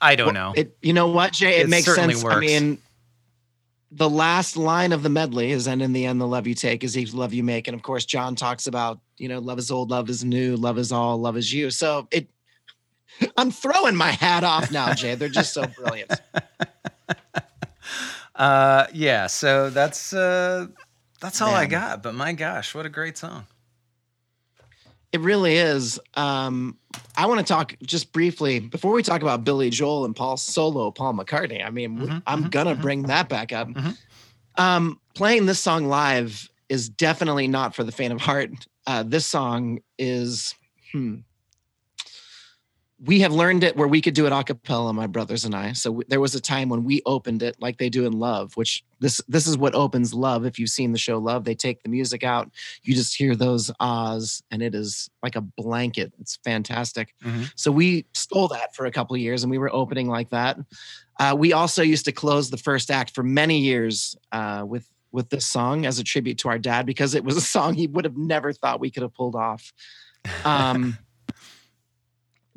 [0.00, 0.52] I- don't know.
[0.56, 1.56] It, you know what, Jay?
[1.58, 2.24] It, It makes sense.
[2.24, 2.78] I mean,
[3.90, 6.84] the last line of the medley is, "And in the end, the love you take
[6.84, 9.70] is each love you make." And of course, John talks about, you know, love is
[9.70, 11.70] old, love is new, love is all, love is you.
[11.70, 12.28] So it,
[13.36, 15.14] I'm throwing my hat off now, Jay.
[15.14, 16.12] They're just so brilliant.
[18.34, 20.66] Uh, yeah, so that's uh,
[21.20, 22.04] that's all I got.
[22.04, 23.46] But my gosh, what a great song!
[25.12, 25.98] It really is.
[26.14, 26.76] Um,
[27.16, 30.90] I want to talk just briefly before we talk about Billy Joel and Paul solo,
[30.90, 31.64] Paul McCartney.
[31.64, 32.82] I mean, Mhm, I'm mhm, gonna mhm.
[32.82, 33.68] bring that back up.
[33.68, 33.96] Mhm.
[34.56, 38.50] Um, playing this song live is definitely not for the faint of heart.
[38.86, 40.54] Uh, this song is.
[40.92, 41.16] Hmm,
[43.00, 45.72] we have learned it where we could do it a cappella, my brothers and I.
[45.72, 48.56] So w- there was a time when we opened it like they do in Love,
[48.56, 50.44] which this this is what opens Love.
[50.44, 52.50] If you've seen the show Love, they take the music out,
[52.82, 56.12] you just hear those ahs, and it is like a blanket.
[56.18, 57.14] It's fantastic.
[57.24, 57.52] Mhm.
[57.54, 60.58] So we stole that for a couple of years, and we were opening like that.
[61.20, 65.30] Uh, we also used to close the first act for many years uh, with with
[65.30, 68.04] this song as a tribute to our dad because it was a song he would
[68.04, 69.72] have never thought we could have pulled off.
[70.44, 70.98] Um,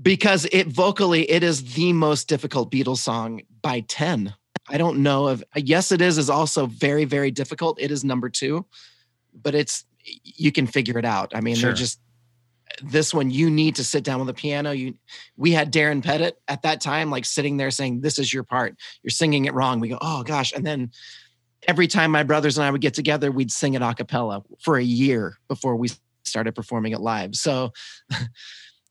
[0.01, 4.33] because it vocally it is the most difficult Beatles song by 10.
[4.69, 7.79] I don't know if yes it is is also very very difficult.
[7.79, 8.65] It is number 2,
[9.33, 9.85] but it's
[10.23, 11.31] you can figure it out.
[11.35, 11.69] I mean Sure.
[11.69, 11.99] they're just
[12.81, 14.71] this one you need to sit down with the piano.
[14.71, 14.95] You
[15.35, 18.75] we had Darren Pettit at that time like sitting there saying this is your part.
[19.03, 19.79] You're singing it wrong.
[19.79, 20.91] We go, "Oh gosh." And then
[21.67, 24.77] every time my brothers and I would get together, we'd sing it a cappella for
[24.77, 25.89] a year before we
[26.23, 27.35] started performing it live.
[27.35, 27.73] So,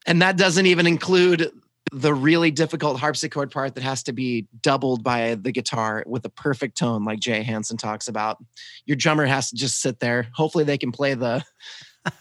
[0.07, 1.51] and that doesn't even include
[1.93, 6.29] the really difficult harpsichord part that has to be doubled by the guitar with a
[6.29, 8.39] perfect tone, like Jay Hansen talks about.
[8.87, 10.29] Your drummer has to just sit there.
[10.35, 11.45] Hopefully, they can play the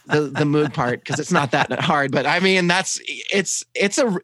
[0.06, 2.10] the the Moog part because it's not that hard.
[2.10, 4.18] But I mean, that's it's it's a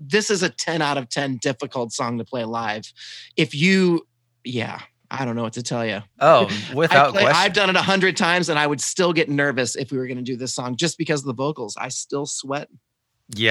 [0.00, 2.92] this is a 10 out of 10 difficult song to play live.
[3.36, 4.06] If you,
[4.44, 6.02] yeah, I don't know what to tell you.
[6.20, 7.42] Oh, without play, question.
[7.42, 10.06] I've done it a hundred times, and I would still get nervous if we were
[10.06, 11.76] going to do this song just because of the vocals.
[11.76, 12.68] I still sweat.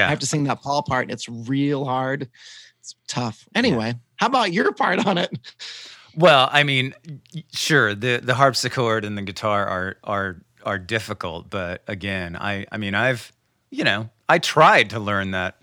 [0.06, 2.28] I have to sing that Paul part, it's real hard.
[2.80, 3.46] It's tough.
[3.54, 5.30] Anyway, how about your part on it?
[6.16, 6.94] Well, I mean,
[7.52, 12.78] sure, the the harpsichord and the guitar are are are difficult, but again, I I
[12.78, 13.32] mean, I've
[13.70, 15.62] you know, I tried to learn that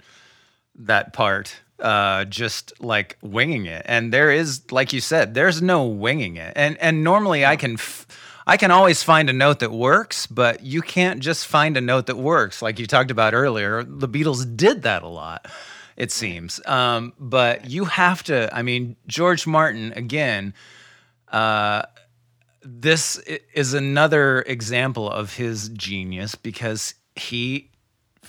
[0.76, 5.86] that part uh just like winging it and there is like you said there's no
[5.86, 8.08] winging it and and normally i can f-
[8.48, 12.08] i can always find a note that works but you can't just find a note
[12.08, 12.62] that works.
[12.62, 15.48] Like you talked about earlier the beatles did that a lot
[15.98, 16.60] it seems.
[16.66, 20.54] Um but you have to i mean george martin again
[21.32, 21.84] uh
[22.62, 23.18] this
[23.54, 27.70] is another example of his genius because he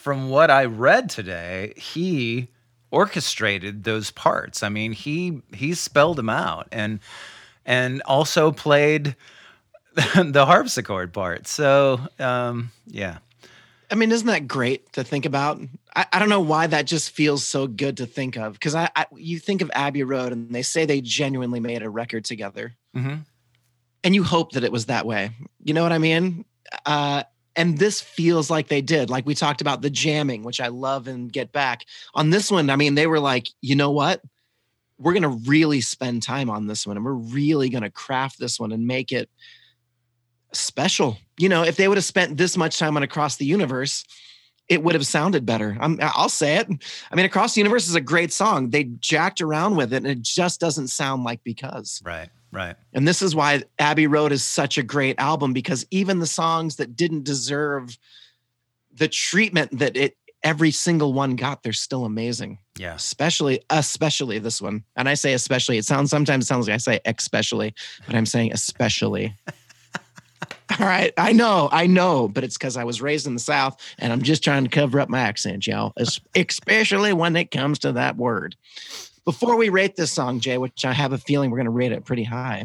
[0.07, 2.49] from what I read today, he
[2.91, 4.63] orchestrated those parts.
[4.63, 7.01] I mean, he he spelled them out and
[7.65, 9.17] and also played
[10.17, 11.47] the harpsichord part.
[11.47, 13.19] So um, yeah,
[13.91, 15.61] I mean, isn't that great to think about?
[15.95, 18.53] I, I don't know why that just feels so good to think of.
[18.55, 21.91] Because I, I, you think of Abbey Road, and they say they genuinely made a
[21.91, 23.17] record together, hmm
[24.05, 25.31] and you hope that it was that way.
[25.65, 26.45] You know what I mean?
[26.85, 27.25] Uh,
[27.57, 29.11] and this feels like they did.
[29.11, 31.85] Like we talked about the jamming, which I love and get back.
[32.15, 34.23] On this one, I mean, they were like, you know what?
[34.99, 38.71] We're gonna really spend time on this one, and we're really gonna craft this one
[38.71, 39.29] and make it
[40.53, 41.19] special.
[41.39, 44.05] You know, if they would have spent this much time on Across the Universe,
[44.69, 45.77] it would have sounded better.
[45.81, 46.69] I'm, I'll say it.
[47.11, 48.71] I mean, Across the Universe is a great song.
[48.71, 52.03] They jacked around with it, and it just doesn't sound like because.
[52.05, 56.19] right, right, And this is why Abbey Road is such a great album because even
[56.19, 57.97] the songs that didn't deserve
[58.93, 62.59] the treatment that it every single one got, they're still amazing.
[62.79, 64.85] yeah, Especially, especially this one.
[64.97, 65.77] And I say especially.
[65.77, 67.75] It sounds sometimes it sounds like I say especially,
[68.07, 69.35] but I'm saying especially.
[70.81, 73.81] All right, I know, I know, but it's because I was raised in the South,
[73.99, 75.92] and I'm just trying to cover up my accent, y'all.
[76.35, 78.57] Especially when it comes to that word.
[79.25, 81.92] Before we rate this song, Jay, which I have a feeling we're going to rate
[81.92, 82.64] it pretty high,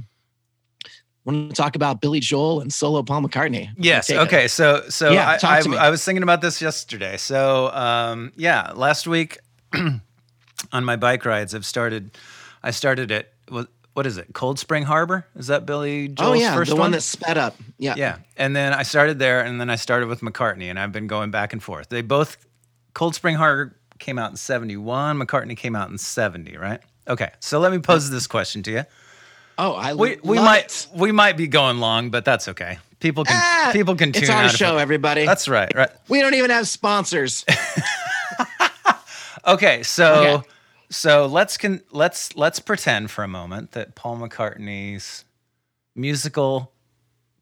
[0.83, 0.89] I
[1.31, 3.69] want to talk about Billy Joel and solo Paul McCartney.
[3.77, 4.07] yes.
[4.07, 4.19] Take it.
[4.21, 5.85] Okay, so so Yeah, I, I.
[5.87, 7.17] I was thinking about this yesterday.
[7.17, 9.37] So um, yeah, last week
[9.73, 12.17] on my bike rides, I've started.
[12.63, 13.33] I started at
[13.93, 14.27] what is it?
[14.33, 15.25] Cold Spring Harbor?
[15.35, 17.55] Is that Billy Joel's Oh yeah, first the one one that sped up.
[17.77, 17.95] Yeah.
[17.97, 18.17] Yeah.
[18.37, 21.31] And then I started there and then I started with McCartney and I've been going
[21.31, 21.89] back and forth.
[21.89, 22.37] They both
[22.93, 26.79] Cold Spring Harbor came out in 71, McCartney came out in 70, right?
[27.07, 27.31] Okay.
[27.39, 28.83] So let me pose this question to you.
[29.57, 30.87] Oh, I We we love might it.
[30.95, 32.79] we might be going long, but that's okay.
[32.99, 35.25] People can Ah, people can tune It's our show, everybody.
[35.25, 35.71] That's right.
[35.75, 35.89] Right.
[36.07, 37.43] we don't even have sponsors.
[39.47, 40.05] Okay, so
[40.37, 40.47] Okay.
[40.91, 45.25] So let's con- let's let's pretend for a moment that Paul McCartney's
[45.95, 46.71] musical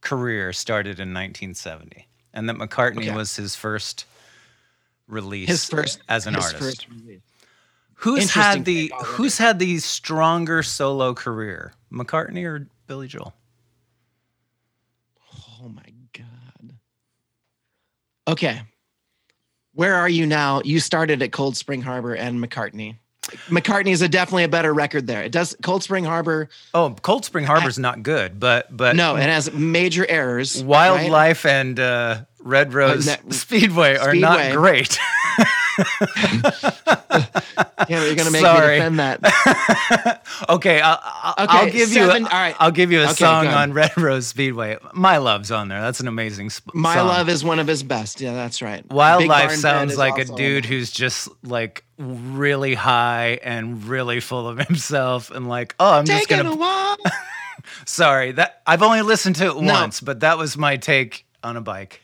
[0.02, 3.12] career started in 1970, and that McCartney Okay.
[3.16, 4.06] was his first
[5.08, 6.88] release His first as an his artist.
[7.96, 13.34] who's had the who's had the stronger solo career, McCartney or Billy Joel?
[15.62, 15.84] Oh my
[16.14, 16.76] god.
[18.28, 18.62] Okay.
[19.74, 20.62] Where are you now?
[20.64, 22.96] You started at Cold Spring Harbor and McCartney.
[23.48, 25.22] McCartney is a definitely a better record there.
[25.24, 26.50] It does Cold Spring Harbor.
[26.74, 30.58] Oh, Cold Spring Harbor's not good, but but No, it has major errors.
[30.64, 30.68] right?
[30.68, 34.98] Wildlife and uh, Red Rose ne- Speedway are not great.
[37.88, 38.68] Yeah, you're gonna make Sorry.
[38.80, 40.22] me defend that.
[40.50, 42.28] okay, I'll, I'll, Okay, I'll give seven- you.
[42.28, 42.56] all right.
[42.60, 44.78] I'll give you a Okay, song on Red Rose Speedway.
[44.94, 45.82] My Love's on there.
[45.82, 47.08] That's an amazing sp- My song.
[47.08, 48.22] Love is one of his best.
[48.22, 48.86] Yeah, that's right.
[48.92, 55.32] Wildlife sounds like a dude who's just like really high and really full of himself
[55.32, 56.56] and like, oh, I'm just Taking gonna.
[56.56, 57.00] a walk.
[57.86, 59.74] Sorry, that I've only listened to it No.
[59.74, 62.02] once, but that was my take on a bike.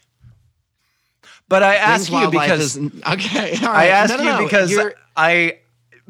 [1.47, 3.55] But I ask you because is- okay.
[3.61, 4.43] All I ask No, no, you no.
[4.43, 5.59] because You're- I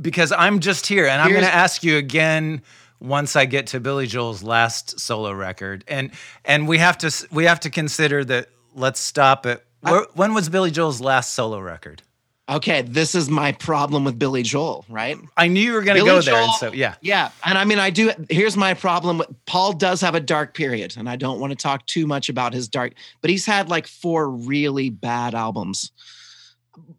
[0.01, 2.61] because I'm just here and I'm going to ask you again
[2.99, 5.83] once I get to Billy Joel's last solo record.
[5.87, 6.11] And
[6.43, 9.65] and we have to we have to consider that let's stop it.
[10.13, 12.01] When was Billy Joel's last solo record?
[12.49, 12.81] Okay.
[12.83, 15.17] This is my problem with Billy Joel, right?
[15.37, 16.95] I knew you were going to go there and so yeah.
[17.01, 18.11] Yeah, and I mean, I do.
[18.29, 19.19] Here's my problem.
[19.19, 22.29] with Paul does have a dark period, and I don't want to talk too much
[22.29, 22.93] about his dark.
[23.21, 25.91] But he's had like four really bad albums.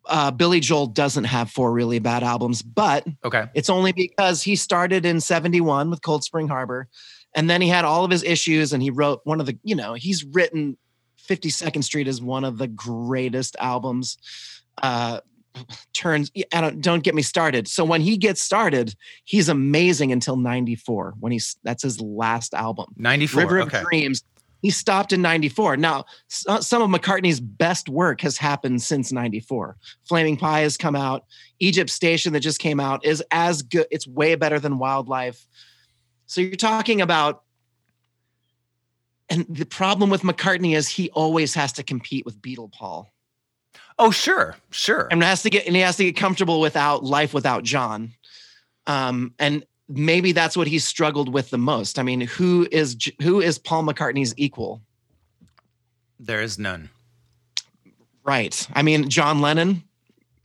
[0.07, 3.45] Uh, Billy Joel doesn't have four really bad albums, but Okay.
[3.55, 6.89] it's only because he started in '71 with Cold Spring Harbor,
[7.35, 9.59] and then he had all of his issues, and he wrote one of the.
[9.65, 10.79] You know, he's written
[11.29, 14.17] 52nd Street is one of the greatest albums.
[14.83, 15.21] Uh,
[15.93, 17.69] turns I don't don't get me started.
[17.69, 22.87] So when he gets started, he's amazing until 94 when he's that's his last album.
[22.97, 23.43] 94.
[23.43, 23.71] River of.
[23.71, 24.23] Dreams.
[24.63, 25.77] He stopped in 94.
[25.77, 26.07] Now,
[26.49, 29.77] uh, some of McCartney's best work has happened since 94.
[30.09, 31.25] Flaming Pie has come out.
[31.61, 33.87] Egypt Station that just came out is as good.
[33.91, 35.47] It's way better than Wildlife.
[36.27, 37.43] So you're talking about,
[39.29, 43.13] and the problem with McCartney is he always has to compete with Beatle Paul,
[43.99, 45.09] Oh, sure, sure.
[45.11, 48.13] and has to get and he has to get comfortable without life without John,
[48.87, 51.99] um, and maybe that's what he struggled with the most.
[51.99, 54.83] I mean, who is who is Paul McCartney's equal?
[56.21, 56.91] There is none.
[58.25, 58.67] Right.
[58.75, 59.83] I mean, John Lennon,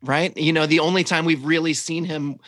[0.01, 0.35] right?
[0.37, 2.39] You know, the only time we've really seen him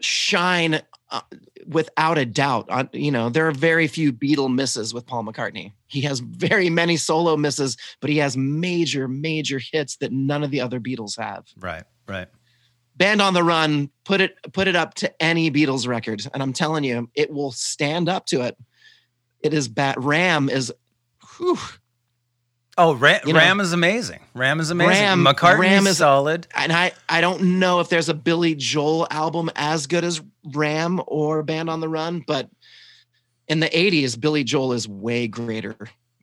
[0.00, 1.20] shine uh,
[1.66, 5.72] without a doubt, uh, you know, there are very few Beatle misses with Paul McCartney.
[5.86, 10.50] He has very many solo misses, but he has major, major hits that none of
[10.50, 11.46] the other Beatles have.
[11.58, 12.28] Right, right.
[12.96, 16.52] Band on the Run, put it put it up to any Beatles record, and I'm
[16.52, 18.56] telling you, it will stand up to it.
[19.40, 20.72] It is bat Ram is,
[21.36, 21.58] whew,
[22.78, 24.20] Oh, Ram, Ram is amazing.
[24.34, 25.02] Ram is amazing.
[25.02, 26.46] Ram- McCartney Ram is solid.
[26.54, 30.22] and I I don't know if there's a Billy Joel album as good as
[30.54, 32.48] Ram or Band on the Run, but
[33.46, 35.76] in the 80s, Billy Joel is way greater.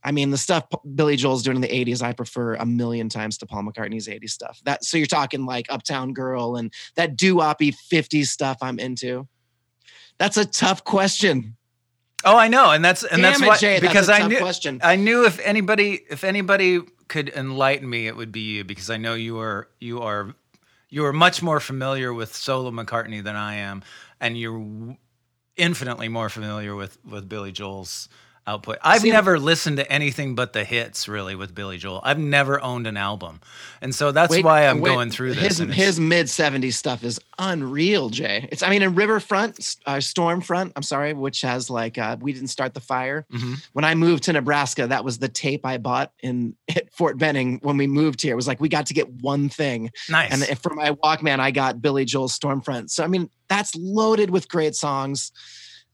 [0.03, 0.63] I mean, the stuff
[0.95, 4.29] Billy Joel's doing in the 80s, I prefer a million times to Paul McCartney's 80s
[4.31, 4.59] stuff.
[4.65, 9.27] That so you're talking like Uptown Girl and that doo-woppy 50s stuff I'm into.
[10.17, 11.57] That's a tough question.
[12.25, 14.79] Oh, I know, and that's and Damn that's it, why Jay, because I knew question.
[14.83, 18.97] I knew if anybody if anybody could enlighten me, it would be you because I
[18.97, 20.35] know you are you are
[20.89, 23.83] you are much more familiar with solo McCartney than I am,
[24.19, 24.97] and you're w-
[25.55, 28.09] infinitely more familiar with with Billy Joel's
[28.49, 28.77] output.
[28.81, 32.01] I've See- never listened to anything but the hits really with Billy Joel.
[32.03, 33.39] I've never owned an album,
[33.81, 35.59] and so that's Wait, why I'm wait, going through this.
[35.59, 38.47] His his mid 70s stuff is unreal, Jay.
[38.51, 42.49] It's I mean in Riverfront, uh, Stormfront, I'm sorry, which has like uh, we didn't
[42.49, 43.25] start the fire.
[43.31, 43.63] Mhm.
[43.73, 47.59] When I moved to Nebraska, that was the tape I bought in at Fort Benning
[47.61, 48.33] when we moved here.
[48.33, 49.91] It was like we got to get one thing.
[50.09, 50.31] nice.
[50.49, 52.89] And for my Walkman, I got Billy Joel's Stormfront.
[52.89, 55.31] So I mean, that's loaded with great songs.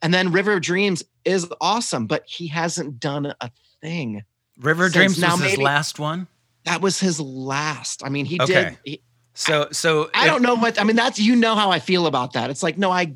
[0.06, 3.50] And then River of Dreams is awesome, but he hasn't done a
[3.82, 4.22] thing.
[4.60, 6.28] River Dreams now was his last one.
[6.65, 8.04] That was his last.
[8.06, 8.54] I mean, he Okay.
[8.54, 8.78] did.
[8.86, 9.02] He,
[9.34, 10.96] So so I if- don't know what I mean.
[10.96, 12.52] That's you know how I feel about that.
[12.52, 13.15] It's like no, I.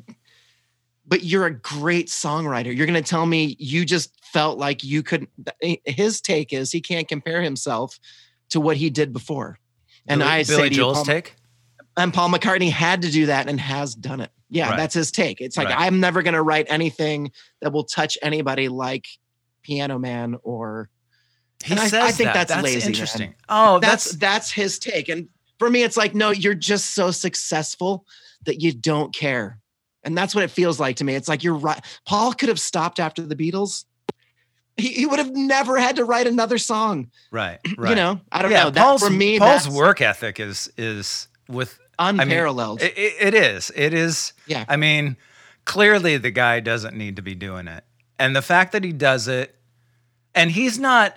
[1.06, 2.74] But you're a great songwriter.
[2.76, 5.28] You're going to tell me you just felt like you could.
[5.62, 8.00] Eh, his take is he can't compare himself
[8.48, 9.60] to what he did before,
[10.08, 11.36] and Billy, I Billy say to you, Joel's Paul, take.
[11.96, 14.32] and Paul McCartney had to do that and has done it.
[14.50, 14.76] Yeah, Right.
[14.76, 15.40] that's his take.
[15.40, 15.78] It's like Right.
[15.80, 19.06] I'm never going to write anything that will touch anybody like
[19.62, 20.88] Piano Man or
[21.62, 22.48] He And I- I think that.
[22.48, 22.88] that's lazy, man.
[22.88, 23.34] interesting.
[23.48, 25.08] Oh, that's that's that's his take.
[25.08, 28.06] And for me, it's like, no, you're just so successful
[28.44, 29.58] that you don't care.
[30.02, 31.14] And that's what it feels like to me.
[31.14, 31.78] It's like you're right.
[32.06, 33.84] Paul could have stopped after the Beatles.
[34.78, 37.10] He, he would have never had to write another song.
[37.30, 37.58] right.
[37.76, 37.90] Right.
[37.90, 38.72] You know, I don't yeah, know.
[38.72, 42.82] Paul's, that for me, Paul's work ethic is is with unparalleled.
[42.82, 43.70] it, it- it is.
[43.76, 44.32] It is.
[44.46, 44.64] Yeah.
[44.68, 45.16] I mean,
[45.64, 47.84] clearly the guy doesn't need to be doing it,
[48.18, 49.54] and the fact that he does it,
[50.34, 51.16] and he's not.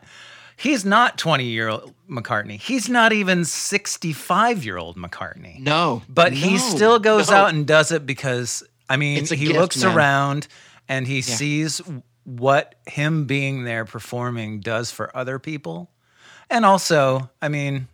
[0.56, 2.60] He's not 20 year old McCartney.
[2.62, 5.60] He's not even 65 year old McCartney.
[5.60, 7.36] no, But he still goes no.
[7.38, 9.96] out and does it because I mean he gift, looks man.
[9.98, 10.48] around
[10.88, 11.82] and he sees
[12.24, 15.90] what him being there performing does for other people.
[16.52, 17.88] And also, I mean,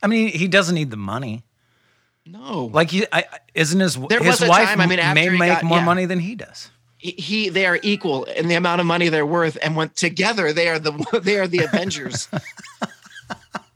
[0.00, 1.42] I mean he doesn't need the money.
[2.26, 2.66] No.
[2.72, 5.48] Like he I, isn't his There his was a wife time, I mean, may make
[5.52, 5.84] got- more yeah.
[5.84, 6.70] money than he does.
[6.98, 10.52] he, he they are equal in the amount of money they're worth and when together
[10.52, 12.28] they are the they are the avengers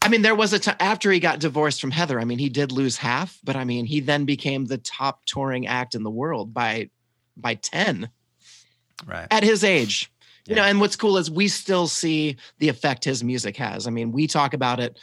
[0.03, 2.49] i mean there was a time after he got divorced from heather i mean he
[2.49, 6.11] did lose half but i mean he then became the top touring act in the
[6.11, 6.89] world by
[7.37, 8.09] by 10
[9.07, 9.27] Right.
[9.31, 10.11] at his age
[10.47, 13.91] you know and what's cool is we still see the effect his music has i
[13.91, 14.99] mean we talk about it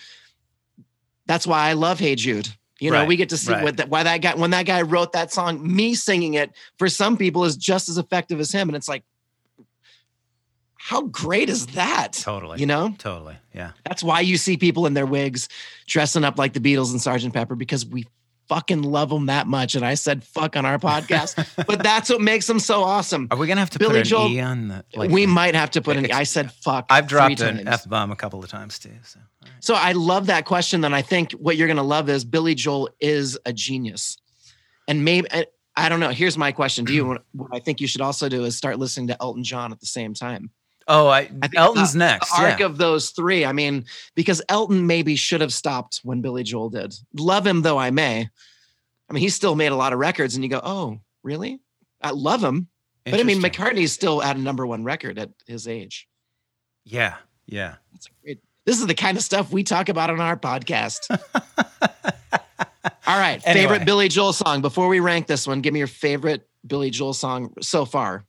[1.27, 2.47] that's why i love hey jude
[2.79, 3.63] you know Right, we get to see right.
[3.63, 6.89] what that why that guy when that guy wrote that song me singing it for
[6.89, 9.03] some people is just as effective as him and it's like
[10.75, 12.59] how great is that Totally.
[12.59, 13.35] you know Totally.
[13.53, 13.71] Yeah.
[13.83, 15.49] that's why you see people in their wigs
[15.85, 18.05] dressing up like the beatles and sergeant pepper because we
[18.47, 21.35] fucking love them that much and i said fuck on our podcast
[21.67, 24.03] but that's what makes them so awesome Are we gonna have to Billy put an
[24.05, 26.05] Joel- E on the like we might have to put an.
[26.05, 26.85] Ex- I said fuck.
[26.89, 27.67] I've dropped an.
[27.67, 28.91] F bomb a couple of times too.
[29.03, 29.51] So right.
[29.59, 30.81] So I love that question.
[30.81, 34.17] Then I think what you're gonna love is Billy Joel is a genius,
[34.87, 35.43] and maybe eh,
[35.75, 36.09] I, I don't know.
[36.09, 37.17] Here's my question to you.
[37.33, 39.85] What I think you should also do is start listening to Elton John at the
[39.85, 40.51] same time.
[40.87, 42.29] Oh, I, think Elton's the- next.
[42.31, 42.65] The arc yeah.
[42.65, 43.43] of those three.
[43.45, 43.85] I mean,
[44.15, 46.95] because Elton maybe should have stopped when Billy Joel did.
[47.13, 48.29] Love him though I may.
[49.09, 51.59] I mean, he still made a lot of records, and you go, oh, really?
[52.01, 52.67] I love him,
[53.05, 56.07] but I mean, McCartney's still at a number one record at his age.
[56.83, 57.15] Yeah,
[57.45, 57.75] yeah.
[58.23, 58.39] Great.
[58.65, 61.09] This is the kind of stuff we talk about on our podcast.
[63.07, 63.63] All right, Anyway.
[63.63, 64.61] favorite Billy Joel song.
[64.61, 68.25] Before we rank this one, give me your favorite Billy Joel song so far.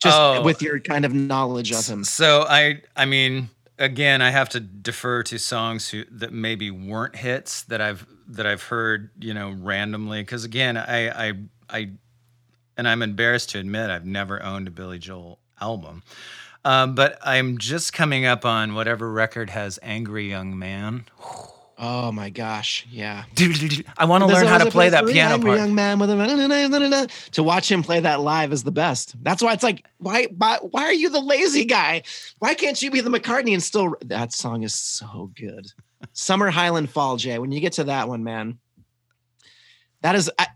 [0.00, 0.42] Just Oh.
[0.42, 2.04] with your kind of knowledge of him.
[2.04, 7.16] So I, I mean, again, I have to defer to songs who, that maybe weren't
[7.16, 10.22] hits that I've that I've heard, you know, randomly.
[10.22, 11.32] Because again, I, I,
[11.68, 11.90] I,
[12.76, 16.02] and I'm embarrassed to admit I've never owned a Billy Joel album.
[16.64, 21.04] Um, but I'm just coming up on whatever record has "Angry Young Man."
[21.82, 23.24] Oh my gosh, yeah.
[23.96, 25.56] I want to learn how to play that piano part.
[25.56, 29.14] Young man with a to watch him play that live is the best.
[29.24, 32.02] That's why it's like, why, why, why are you the lazy guy?
[32.38, 33.96] Why can't you be the McCartney and still?
[34.04, 35.72] That song is so good.
[36.12, 37.38] Summer Highland Fall, Jay.
[37.38, 38.58] When you get to that one, man,
[40.02, 40.30] that is.
[40.38, 40.48] I,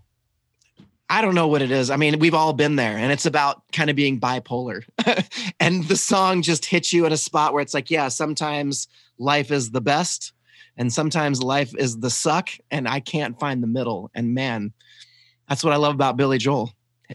[1.09, 1.89] I don't know what it is.
[1.89, 4.85] I mean, we've all been there, and it's about kind of being bipolar.
[5.61, 9.51] and the song just hits you at a spot where it's like, yeah, sometimes life
[9.51, 10.33] is the best,
[10.77, 14.11] and sometimes life is the suck, and I can't find the middle.
[14.15, 14.73] And man,
[15.49, 16.73] that's what I love about Billy Joel.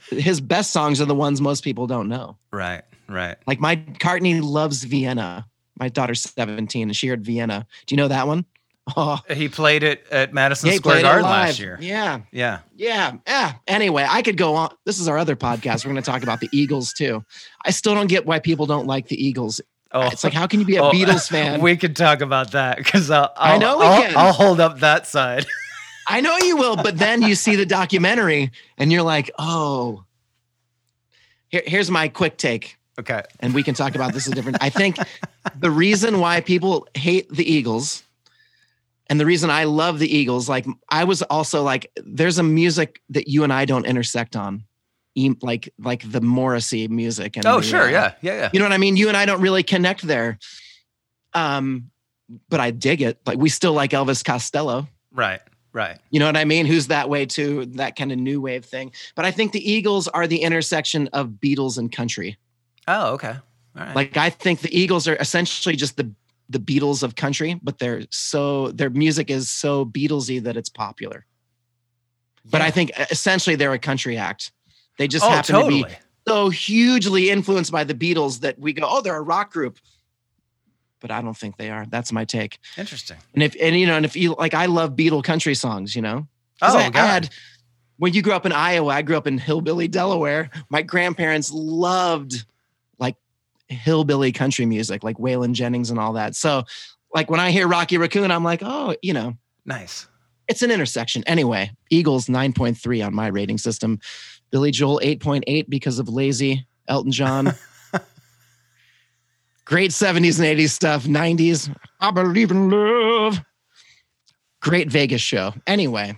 [0.10, 2.38] His best songs are the ones most people don't know.
[2.52, 3.38] Right, right.
[3.48, 5.46] Like my Cartney loves Vienna.
[5.80, 7.66] My daughter's 17 and she heard Vienna.
[7.86, 8.46] Do you know that one?
[8.98, 11.78] Oh, He played it at Madison yeah, Square Garden last year.
[11.80, 12.62] Yeah, Yeah.
[12.76, 13.54] yeah, yeah.
[13.68, 14.74] Anyway, I could go on.
[14.84, 15.86] This is our other podcast.
[15.86, 17.24] We're going to talk about the Eagles too.
[17.64, 19.62] I still don't get why people don't like the Eagles.
[19.92, 21.62] Oh, It's like, how can you be a Oh, Beatles fan?
[21.62, 24.18] We could talk about that because I'll, I I'll, know we I'll, can.
[24.18, 25.46] I'll hold up that side.
[26.08, 30.04] I know you will, but then you see the documentary and you're like, oh.
[31.50, 32.78] Here, here's my quick take.
[33.00, 33.24] Okay.
[33.40, 34.58] and we can talk about this a different.
[34.60, 34.98] I think
[35.58, 38.04] the reason why people hate the Eagles
[39.10, 43.02] and the reason I love the Eagles, like I was also like, there's a music
[43.10, 44.66] that you and I don't intersect on,
[45.42, 47.38] like like the Morrissey music.
[47.38, 47.84] And Oh, the, sure.
[47.88, 48.14] uh, Yeah.
[48.22, 48.36] Yeah.
[48.36, 48.50] Yeah.
[48.54, 48.96] you know what I mean.
[48.98, 50.38] You and I don't really connect there.
[51.34, 51.92] Um,
[52.50, 53.20] but I dig it.
[53.26, 54.88] Like we still like Elvis Costello.
[55.12, 55.42] Right.
[55.72, 56.00] Right.
[56.10, 56.66] You know what I mean?
[56.66, 57.66] Who's that way too?
[57.68, 58.92] That kind of new wave thing.
[59.16, 62.38] But I think the Eagles are the intersection of Beatles and country.
[62.88, 63.36] Oh, okay.
[63.78, 63.96] All right.
[63.96, 66.12] Like I think the Eagles are essentially just the
[66.52, 71.26] the Beatles of country, but they're so their music is so Beatlesy that it's popular.
[72.50, 74.52] But I think essentially they're a country act.
[75.00, 75.82] They just oh, happen totally.
[75.84, 75.96] to be
[76.28, 79.80] so hugely influenced by the Beatles that we go, oh, they're a rock group.
[81.00, 81.86] But I don't think they are.
[81.88, 82.60] That's my take.
[82.78, 83.18] Interesting.
[83.34, 85.96] And if and you know, and if you like, I love Beatle country songs.
[85.96, 86.28] You know,
[86.62, 86.94] Oh, I, I God.
[87.08, 87.30] had
[87.98, 90.50] when you grew up in Iowa, I grew up in hillbilly Delaware.
[90.70, 92.46] My grandparents loved
[92.98, 93.16] like
[93.70, 96.36] hillbilly country music, like Waylon Jennings and all that.
[96.36, 96.64] So,
[97.14, 99.36] like when I hear Rocky Raccoon, I'm like, oh, you know,
[99.66, 100.08] nice.
[100.48, 101.24] it's an intersection.
[101.28, 104.00] Anyway, Eagles 9.3 on my rating system.
[104.52, 106.66] Billy Joel 8.8 because of lazy.
[106.88, 107.54] Elton John.
[109.66, 111.04] Great 70s and 80s stuff.
[111.06, 111.74] 90s.
[112.00, 113.40] I believe in love.
[114.62, 115.54] Great Vegas show.
[115.68, 116.18] Anyway,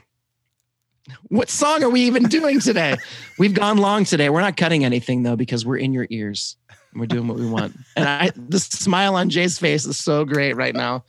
[1.27, 2.95] what song are we even doing today?
[3.39, 4.29] We've gone long today.
[4.29, 6.55] We're not cutting anything though because we're in your ears.
[6.95, 7.75] We're doing what we want.
[7.95, 11.03] And I the smile on Jay's face is so great right now.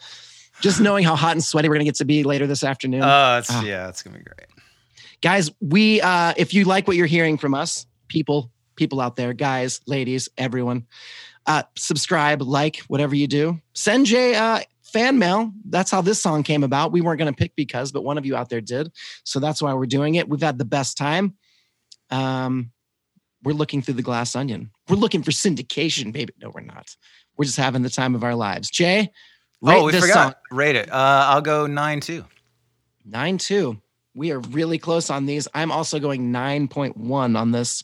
[0.61, 3.03] Just knowing how hot and sweaty we're gonna get to be later this afternoon.
[3.03, 3.63] Oh, it's, Ah.
[3.65, 4.47] yeah, it's gonna be great.
[5.23, 9.33] Guys we uh if you like what you're hearing from us people people out there
[9.33, 10.87] guys ladies everyone
[11.47, 13.61] uh subscribe like whatever you do.
[13.73, 15.53] Send jay uh fan mail.
[15.65, 16.93] That's how this song came about.
[16.93, 18.93] We weren't going to pick because but one of you out there did.
[19.25, 20.29] So that's why we're doing it.
[20.29, 21.35] We've had the best time.
[22.11, 22.71] Um
[23.43, 24.71] we're looking through the glass onion.
[24.89, 26.33] We're looking for syndication baby.
[26.41, 26.95] No we're not.
[27.37, 28.71] We're just having the time of our lives.
[28.71, 29.11] Jay
[29.61, 30.15] rate oh, we this forgot.
[30.15, 30.35] song.
[30.51, 30.91] Rate it.
[30.93, 32.25] Uh, I'll go nine two.
[33.05, 33.81] Nine two.
[34.15, 35.49] We are really close on these.
[35.55, 37.83] I'm also going nine point one on this.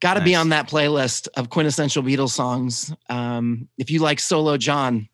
[0.00, 2.92] Got to be on that playlist of quintessential Beatles songs.
[3.08, 5.08] Um, if you like Solo John,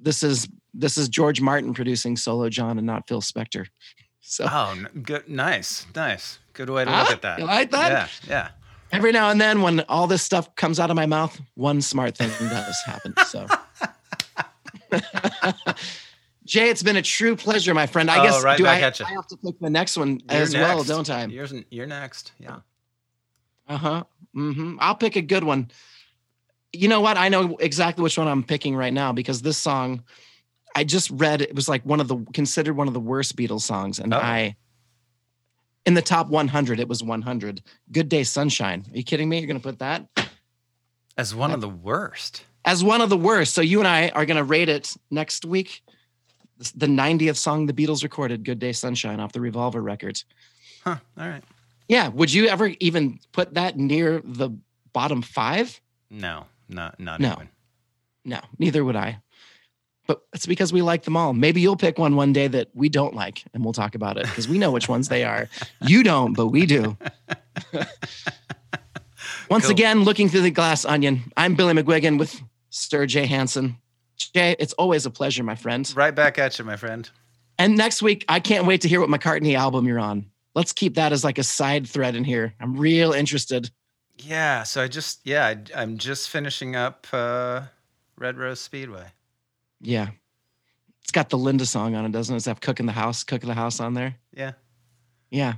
[0.00, 3.66] this is this is George Martin producing Solo John and not Phil Spector.
[4.22, 5.28] So Oh, good.
[5.28, 6.38] Nice, nice.
[6.52, 7.38] Good way to Ah, look at that.
[7.40, 8.10] you like that?
[8.28, 8.48] Yeah, yeah.
[8.92, 12.16] every now and then, when all this stuff comes out of my mouth, one smart
[12.16, 13.12] thing does happen.
[13.26, 13.46] So.
[16.50, 18.10] Jay, it's been a true pleasure, my friend.
[18.10, 18.72] I Oh, guess right do I.
[18.72, 18.94] I have
[19.28, 21.26] to pick the next one You're as well, don't I?
[21.26, 22.32] Yours, you're next.
[22.40, 22.56] Yeah.
[23.68, 24.04] Uh huh.
[24.34, 24.78] Mm-hmm.
[24.80, 25.70] I'll pick a good one.
[26.72, 27.16] You know what?
[27.16, 30.02] I know exactly which one I'm picking right now because this song,
[30.74, 33.60] I just read it was like one of the considered one of the worst Beatles
[33.62, 34.18] songs, and Oh.
[34.18, 34.56] I
[35.86, 37.62] in the top 100, it was 100.
[37.92, 38.84] Good Day Sunshine.
[38.92, 39.38] Are you kidding me?
[39.38, 40.04] You're gonna put that
[41.16, 42.44] As one of the worst.
[42.64, 43.54] as one of the worst.
[43.54, 45.82] So you and I are gonna rate it next week.
[46.74, 50.24] The 90th song the Beatles recorded, "Good Day Sunshine" off the Revolver records.
[50.84, 50.96] Huh.
[51.18, 51.42] All right.
[51.88, 52.08] Yeah.
[52.08, 54.50] Would you ever even put that near the
[54.92, 55.80] bottom five?
[56.10, 57.32] No, not not No.
[57.32, 57.48] even.
[58.26, 59.18] No, neither would I.
[60.06, 61.32] But it's because we like them all.
[61.32, 64.24] Maybe you'll pick one one day that we don't like, and we'll talk about it
[64.26, 65.48] because we know which ones they are.
[65.86, 66.96] You don't, but we do.
[69.48, 69.70] Once Cool.
[69.72, 72.40] again, looking through the glass onion, I'm Billy McGuigan with
[72.70, 73.26] Sir J.
[73.26, 73.76] Hansen.
[74.20, 75.90] Jay, it's always a pleasure, my friend.
[75.96, 77.08] Right back at you, my friend.
[77.58, 80.26] And next week, I can't wait to hear what McCartney album you're on.
[80.54, 82.54] Let's keep that as like a side thread in here.
[82.60, 83.70] I'm real interested.
[84.16, 84.62] Yeah.
[84.64, 87.62] So I just yeah I, I'm just finishing up uh,
[88.16, 89.06] Red Rose Speedway.
[89.80, 90.08] Yeah.
[91.02, 92.36] It's got the Linda song on it, doesn't it?
[92.36, 94.16] Does it have Cook in the House, Cook in the House on there?
[94.32, 94.52] Yeah.
[95.30, 95.54] Yeah.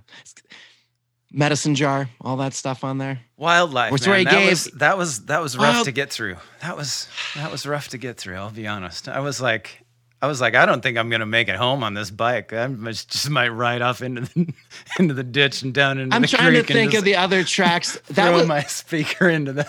[1.32, 3.20] Medicine Jar, all that stuff on there.
[3.36, 3.90] Wildlife.
[3.92, 4.10] Which man.
[4.10, 6.36] where he that gave- was that was that was rough Wild- to get through.
[6.60, 8.36] That was that was rough to get through.
[8.36, 9.08] I'll be honest.
[9.08, 9.78] I was like.
[10.20, 12.52] I was like, I don't think I'm gonna make it home on this bike.
[12.52, 14.54] I just might ride off into the
[15.00, 16.14] into the ditch and down into.
[16.14, 17.96] I'm the trying to creek think of the other tracks.
[18.10, 19.66] That throw was, my speaker into the.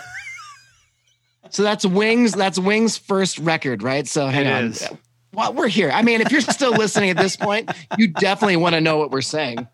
[1.50, 2.32] so that's Wings.
[2.34, 4.06] That's Wings' first record, right?
[4.06, 4.64] So hang It on.
[4.66, 4.88] is.
[5.32, 5.90] Well, we're here.
[5.90, 9.10] I mean, if you're still listening at this point, you definitely want to know what
[9.10, 9.66] we're saying.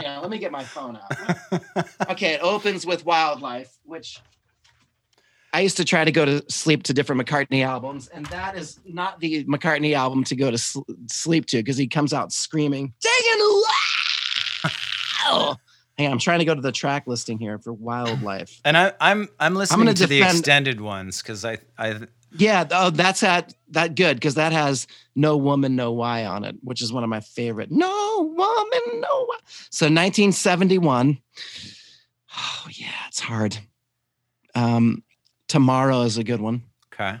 [0.00, 1.86] Yeah, let me get my phone out.
[2.10, 4.20] Okay, it opens with Wildlife, which
[5.52, 8.78] I used to try to go to sleep to different McCartney albums, and that is
[8.86, 12.92] not the McCartney album to go to sl- sleep to because he comes out screaming,
[13.00, 13.62] "Taking a
[15.32, 15.60] while."
[15.96, 18.60] Hang on, I'm trying to go to the track listing here for Wildlife.
[18.64, 22.00] And I, I'm I'm listening gonna to the extended ones because I I
[22.32, 26.56] Yeah, oh, that's that that good because that has no woman, no why on it,
[26.62, 27.70] which is one of my favorite.
[27.70, 29.38] No woman, no why.
[29.70, 31.18] So 1971.
[32.36, 33.58] Oh yeah, it's hard.
[34.54, 35.02] Um,
[35.48, 36.62] tomorrow is a good one.
[36.92, 37.18] okay.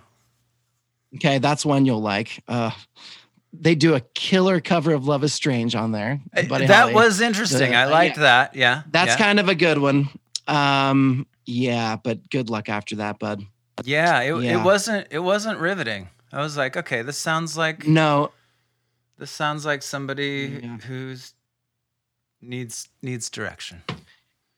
[1.16, 2.42] Okay, that's one you'll like.
[2.46, 2.70] Uh,
[3.52, 6.20] they do a killer cover of "Love Is Strange" on there.
[6.48, 6.94] Buddy that Holly.
[6.94, 7.70] was interesting.
[7.70, 8.22] The- I liked yeah.
[8.22, 8.56] that.
[8.56, 8.82] Yeah.
[8.90, 9.16] that's yeah.
[9.16, 10.10] kind of a good one.
[10.46, 13.42] Um, yeah, but good luck after that, bud.
[13.84, 14.60] Yeah, it, Yeah.
[14.60, 16.08] it wasn't it wasn't riveting.
[16.32, 18.32] I was like, okay, this sounds like No,
[19.18, 20.76] this sounds like somebody Yeah.
[20.78, 21.34] who's
[22.40, 23.82] needs needs direction.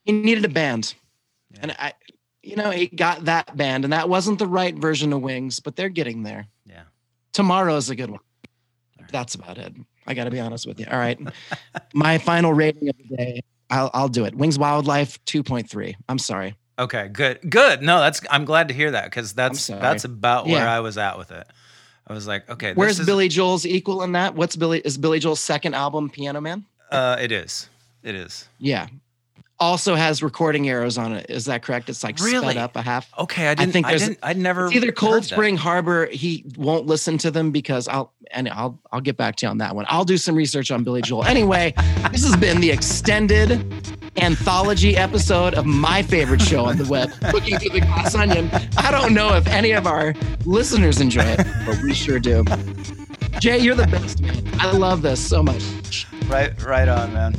[0.04, 0.94] he needed a band.
[1.52, 1.58] Yeah.
[1.62, 1.92] And I,
[2.42, 5.76] you know, he got that band, and that wasn't the right version of Wings, but
[5.76, 6.46] they're getting there.
[6.64, 6.82] Yeah.
[7.32, 8.20] Tomorrow is a good one.
[9.12, 9.74] That's about it.
[10.06, 10.86] I got to be honest with you.
[10.90, 11.18] All right.
[11.94, 14.34] My final rating of the day, I'll, I'll do it.
[14.34, 15.94] Wings Wildlife 2.3.
[16.08, 16.54] I'm sorry.
[16.80, 17.38] Okay, good.
[17.48, 17.82] Good.
[17.82, 20.74] No, that's I'm glad to hear that because that's that's about where Yeah.
[20.74, 21.46] I was at with it.
[22.06, 24.34] I was like, okay, Where's this is, Billy Joel's equal in that?
[24.34, 24.80] What's Billy?
[24.80, 26.64] Is Billy Joel's second album Piano Man?
[26.90, 27.68] Uh, it is.
[28.02, 28.48] It is.
[28.58, 28.88] Yeah.
[29.60, 31.26] Also has recording arrows on it.
[31.28, 31.90] Is that correct?
[31.90, 32.52] It's like Really?
[32.54, 33.10] sped up a half.
[33.18, 33.68] Okay, I didn't.
[33.68, 34.18] I, think there's- didn't.
[34.22, 34.66] I'd never.
[34.66, 35.28] It's either heard Cold that.
[35.28, 36.06] Spring Harbor.
[36.06, 39.58] He won't listen to them because I'll and I'll I'll get back to you on
[39.58, 39.84] that one.
[39.88, 41.24] I'll do some research on Billy Joel.
[41.24, 41.74] Anyway,
[42.10, 43.50] this has been the extended
[44.16, 48.50] anthology episode of my favorite show on the web, Looking Through the Glass Onion.
[48.78, 50.14] I don't know if any of our
[50.46, 52.44] listeners enjoy it, but we sure do.
[53.40, 54.42] Jay, you're the best man.
[54.58, 56.06] I love this so much.
[56.26, 57.34] Right, right on, man.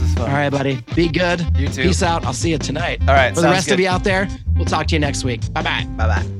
[0.00, 0.30] This is fun.
[0.30, 0.82] All right, buddy.
[0.94, 1.46] Be good.
[1.56, 1.82] You too.
[1.82, 2.24] Peace out.
[2.24, 3.00] I'll see you tonight.
[3.02, 3.34] All right.
[3.34, 3.74] For the rest good.
[3.74, 5.40] of you out there, we'll talk to you next week.
[5.52, 5.84] Bye bye.
[5.96, 6.39] Bye bye.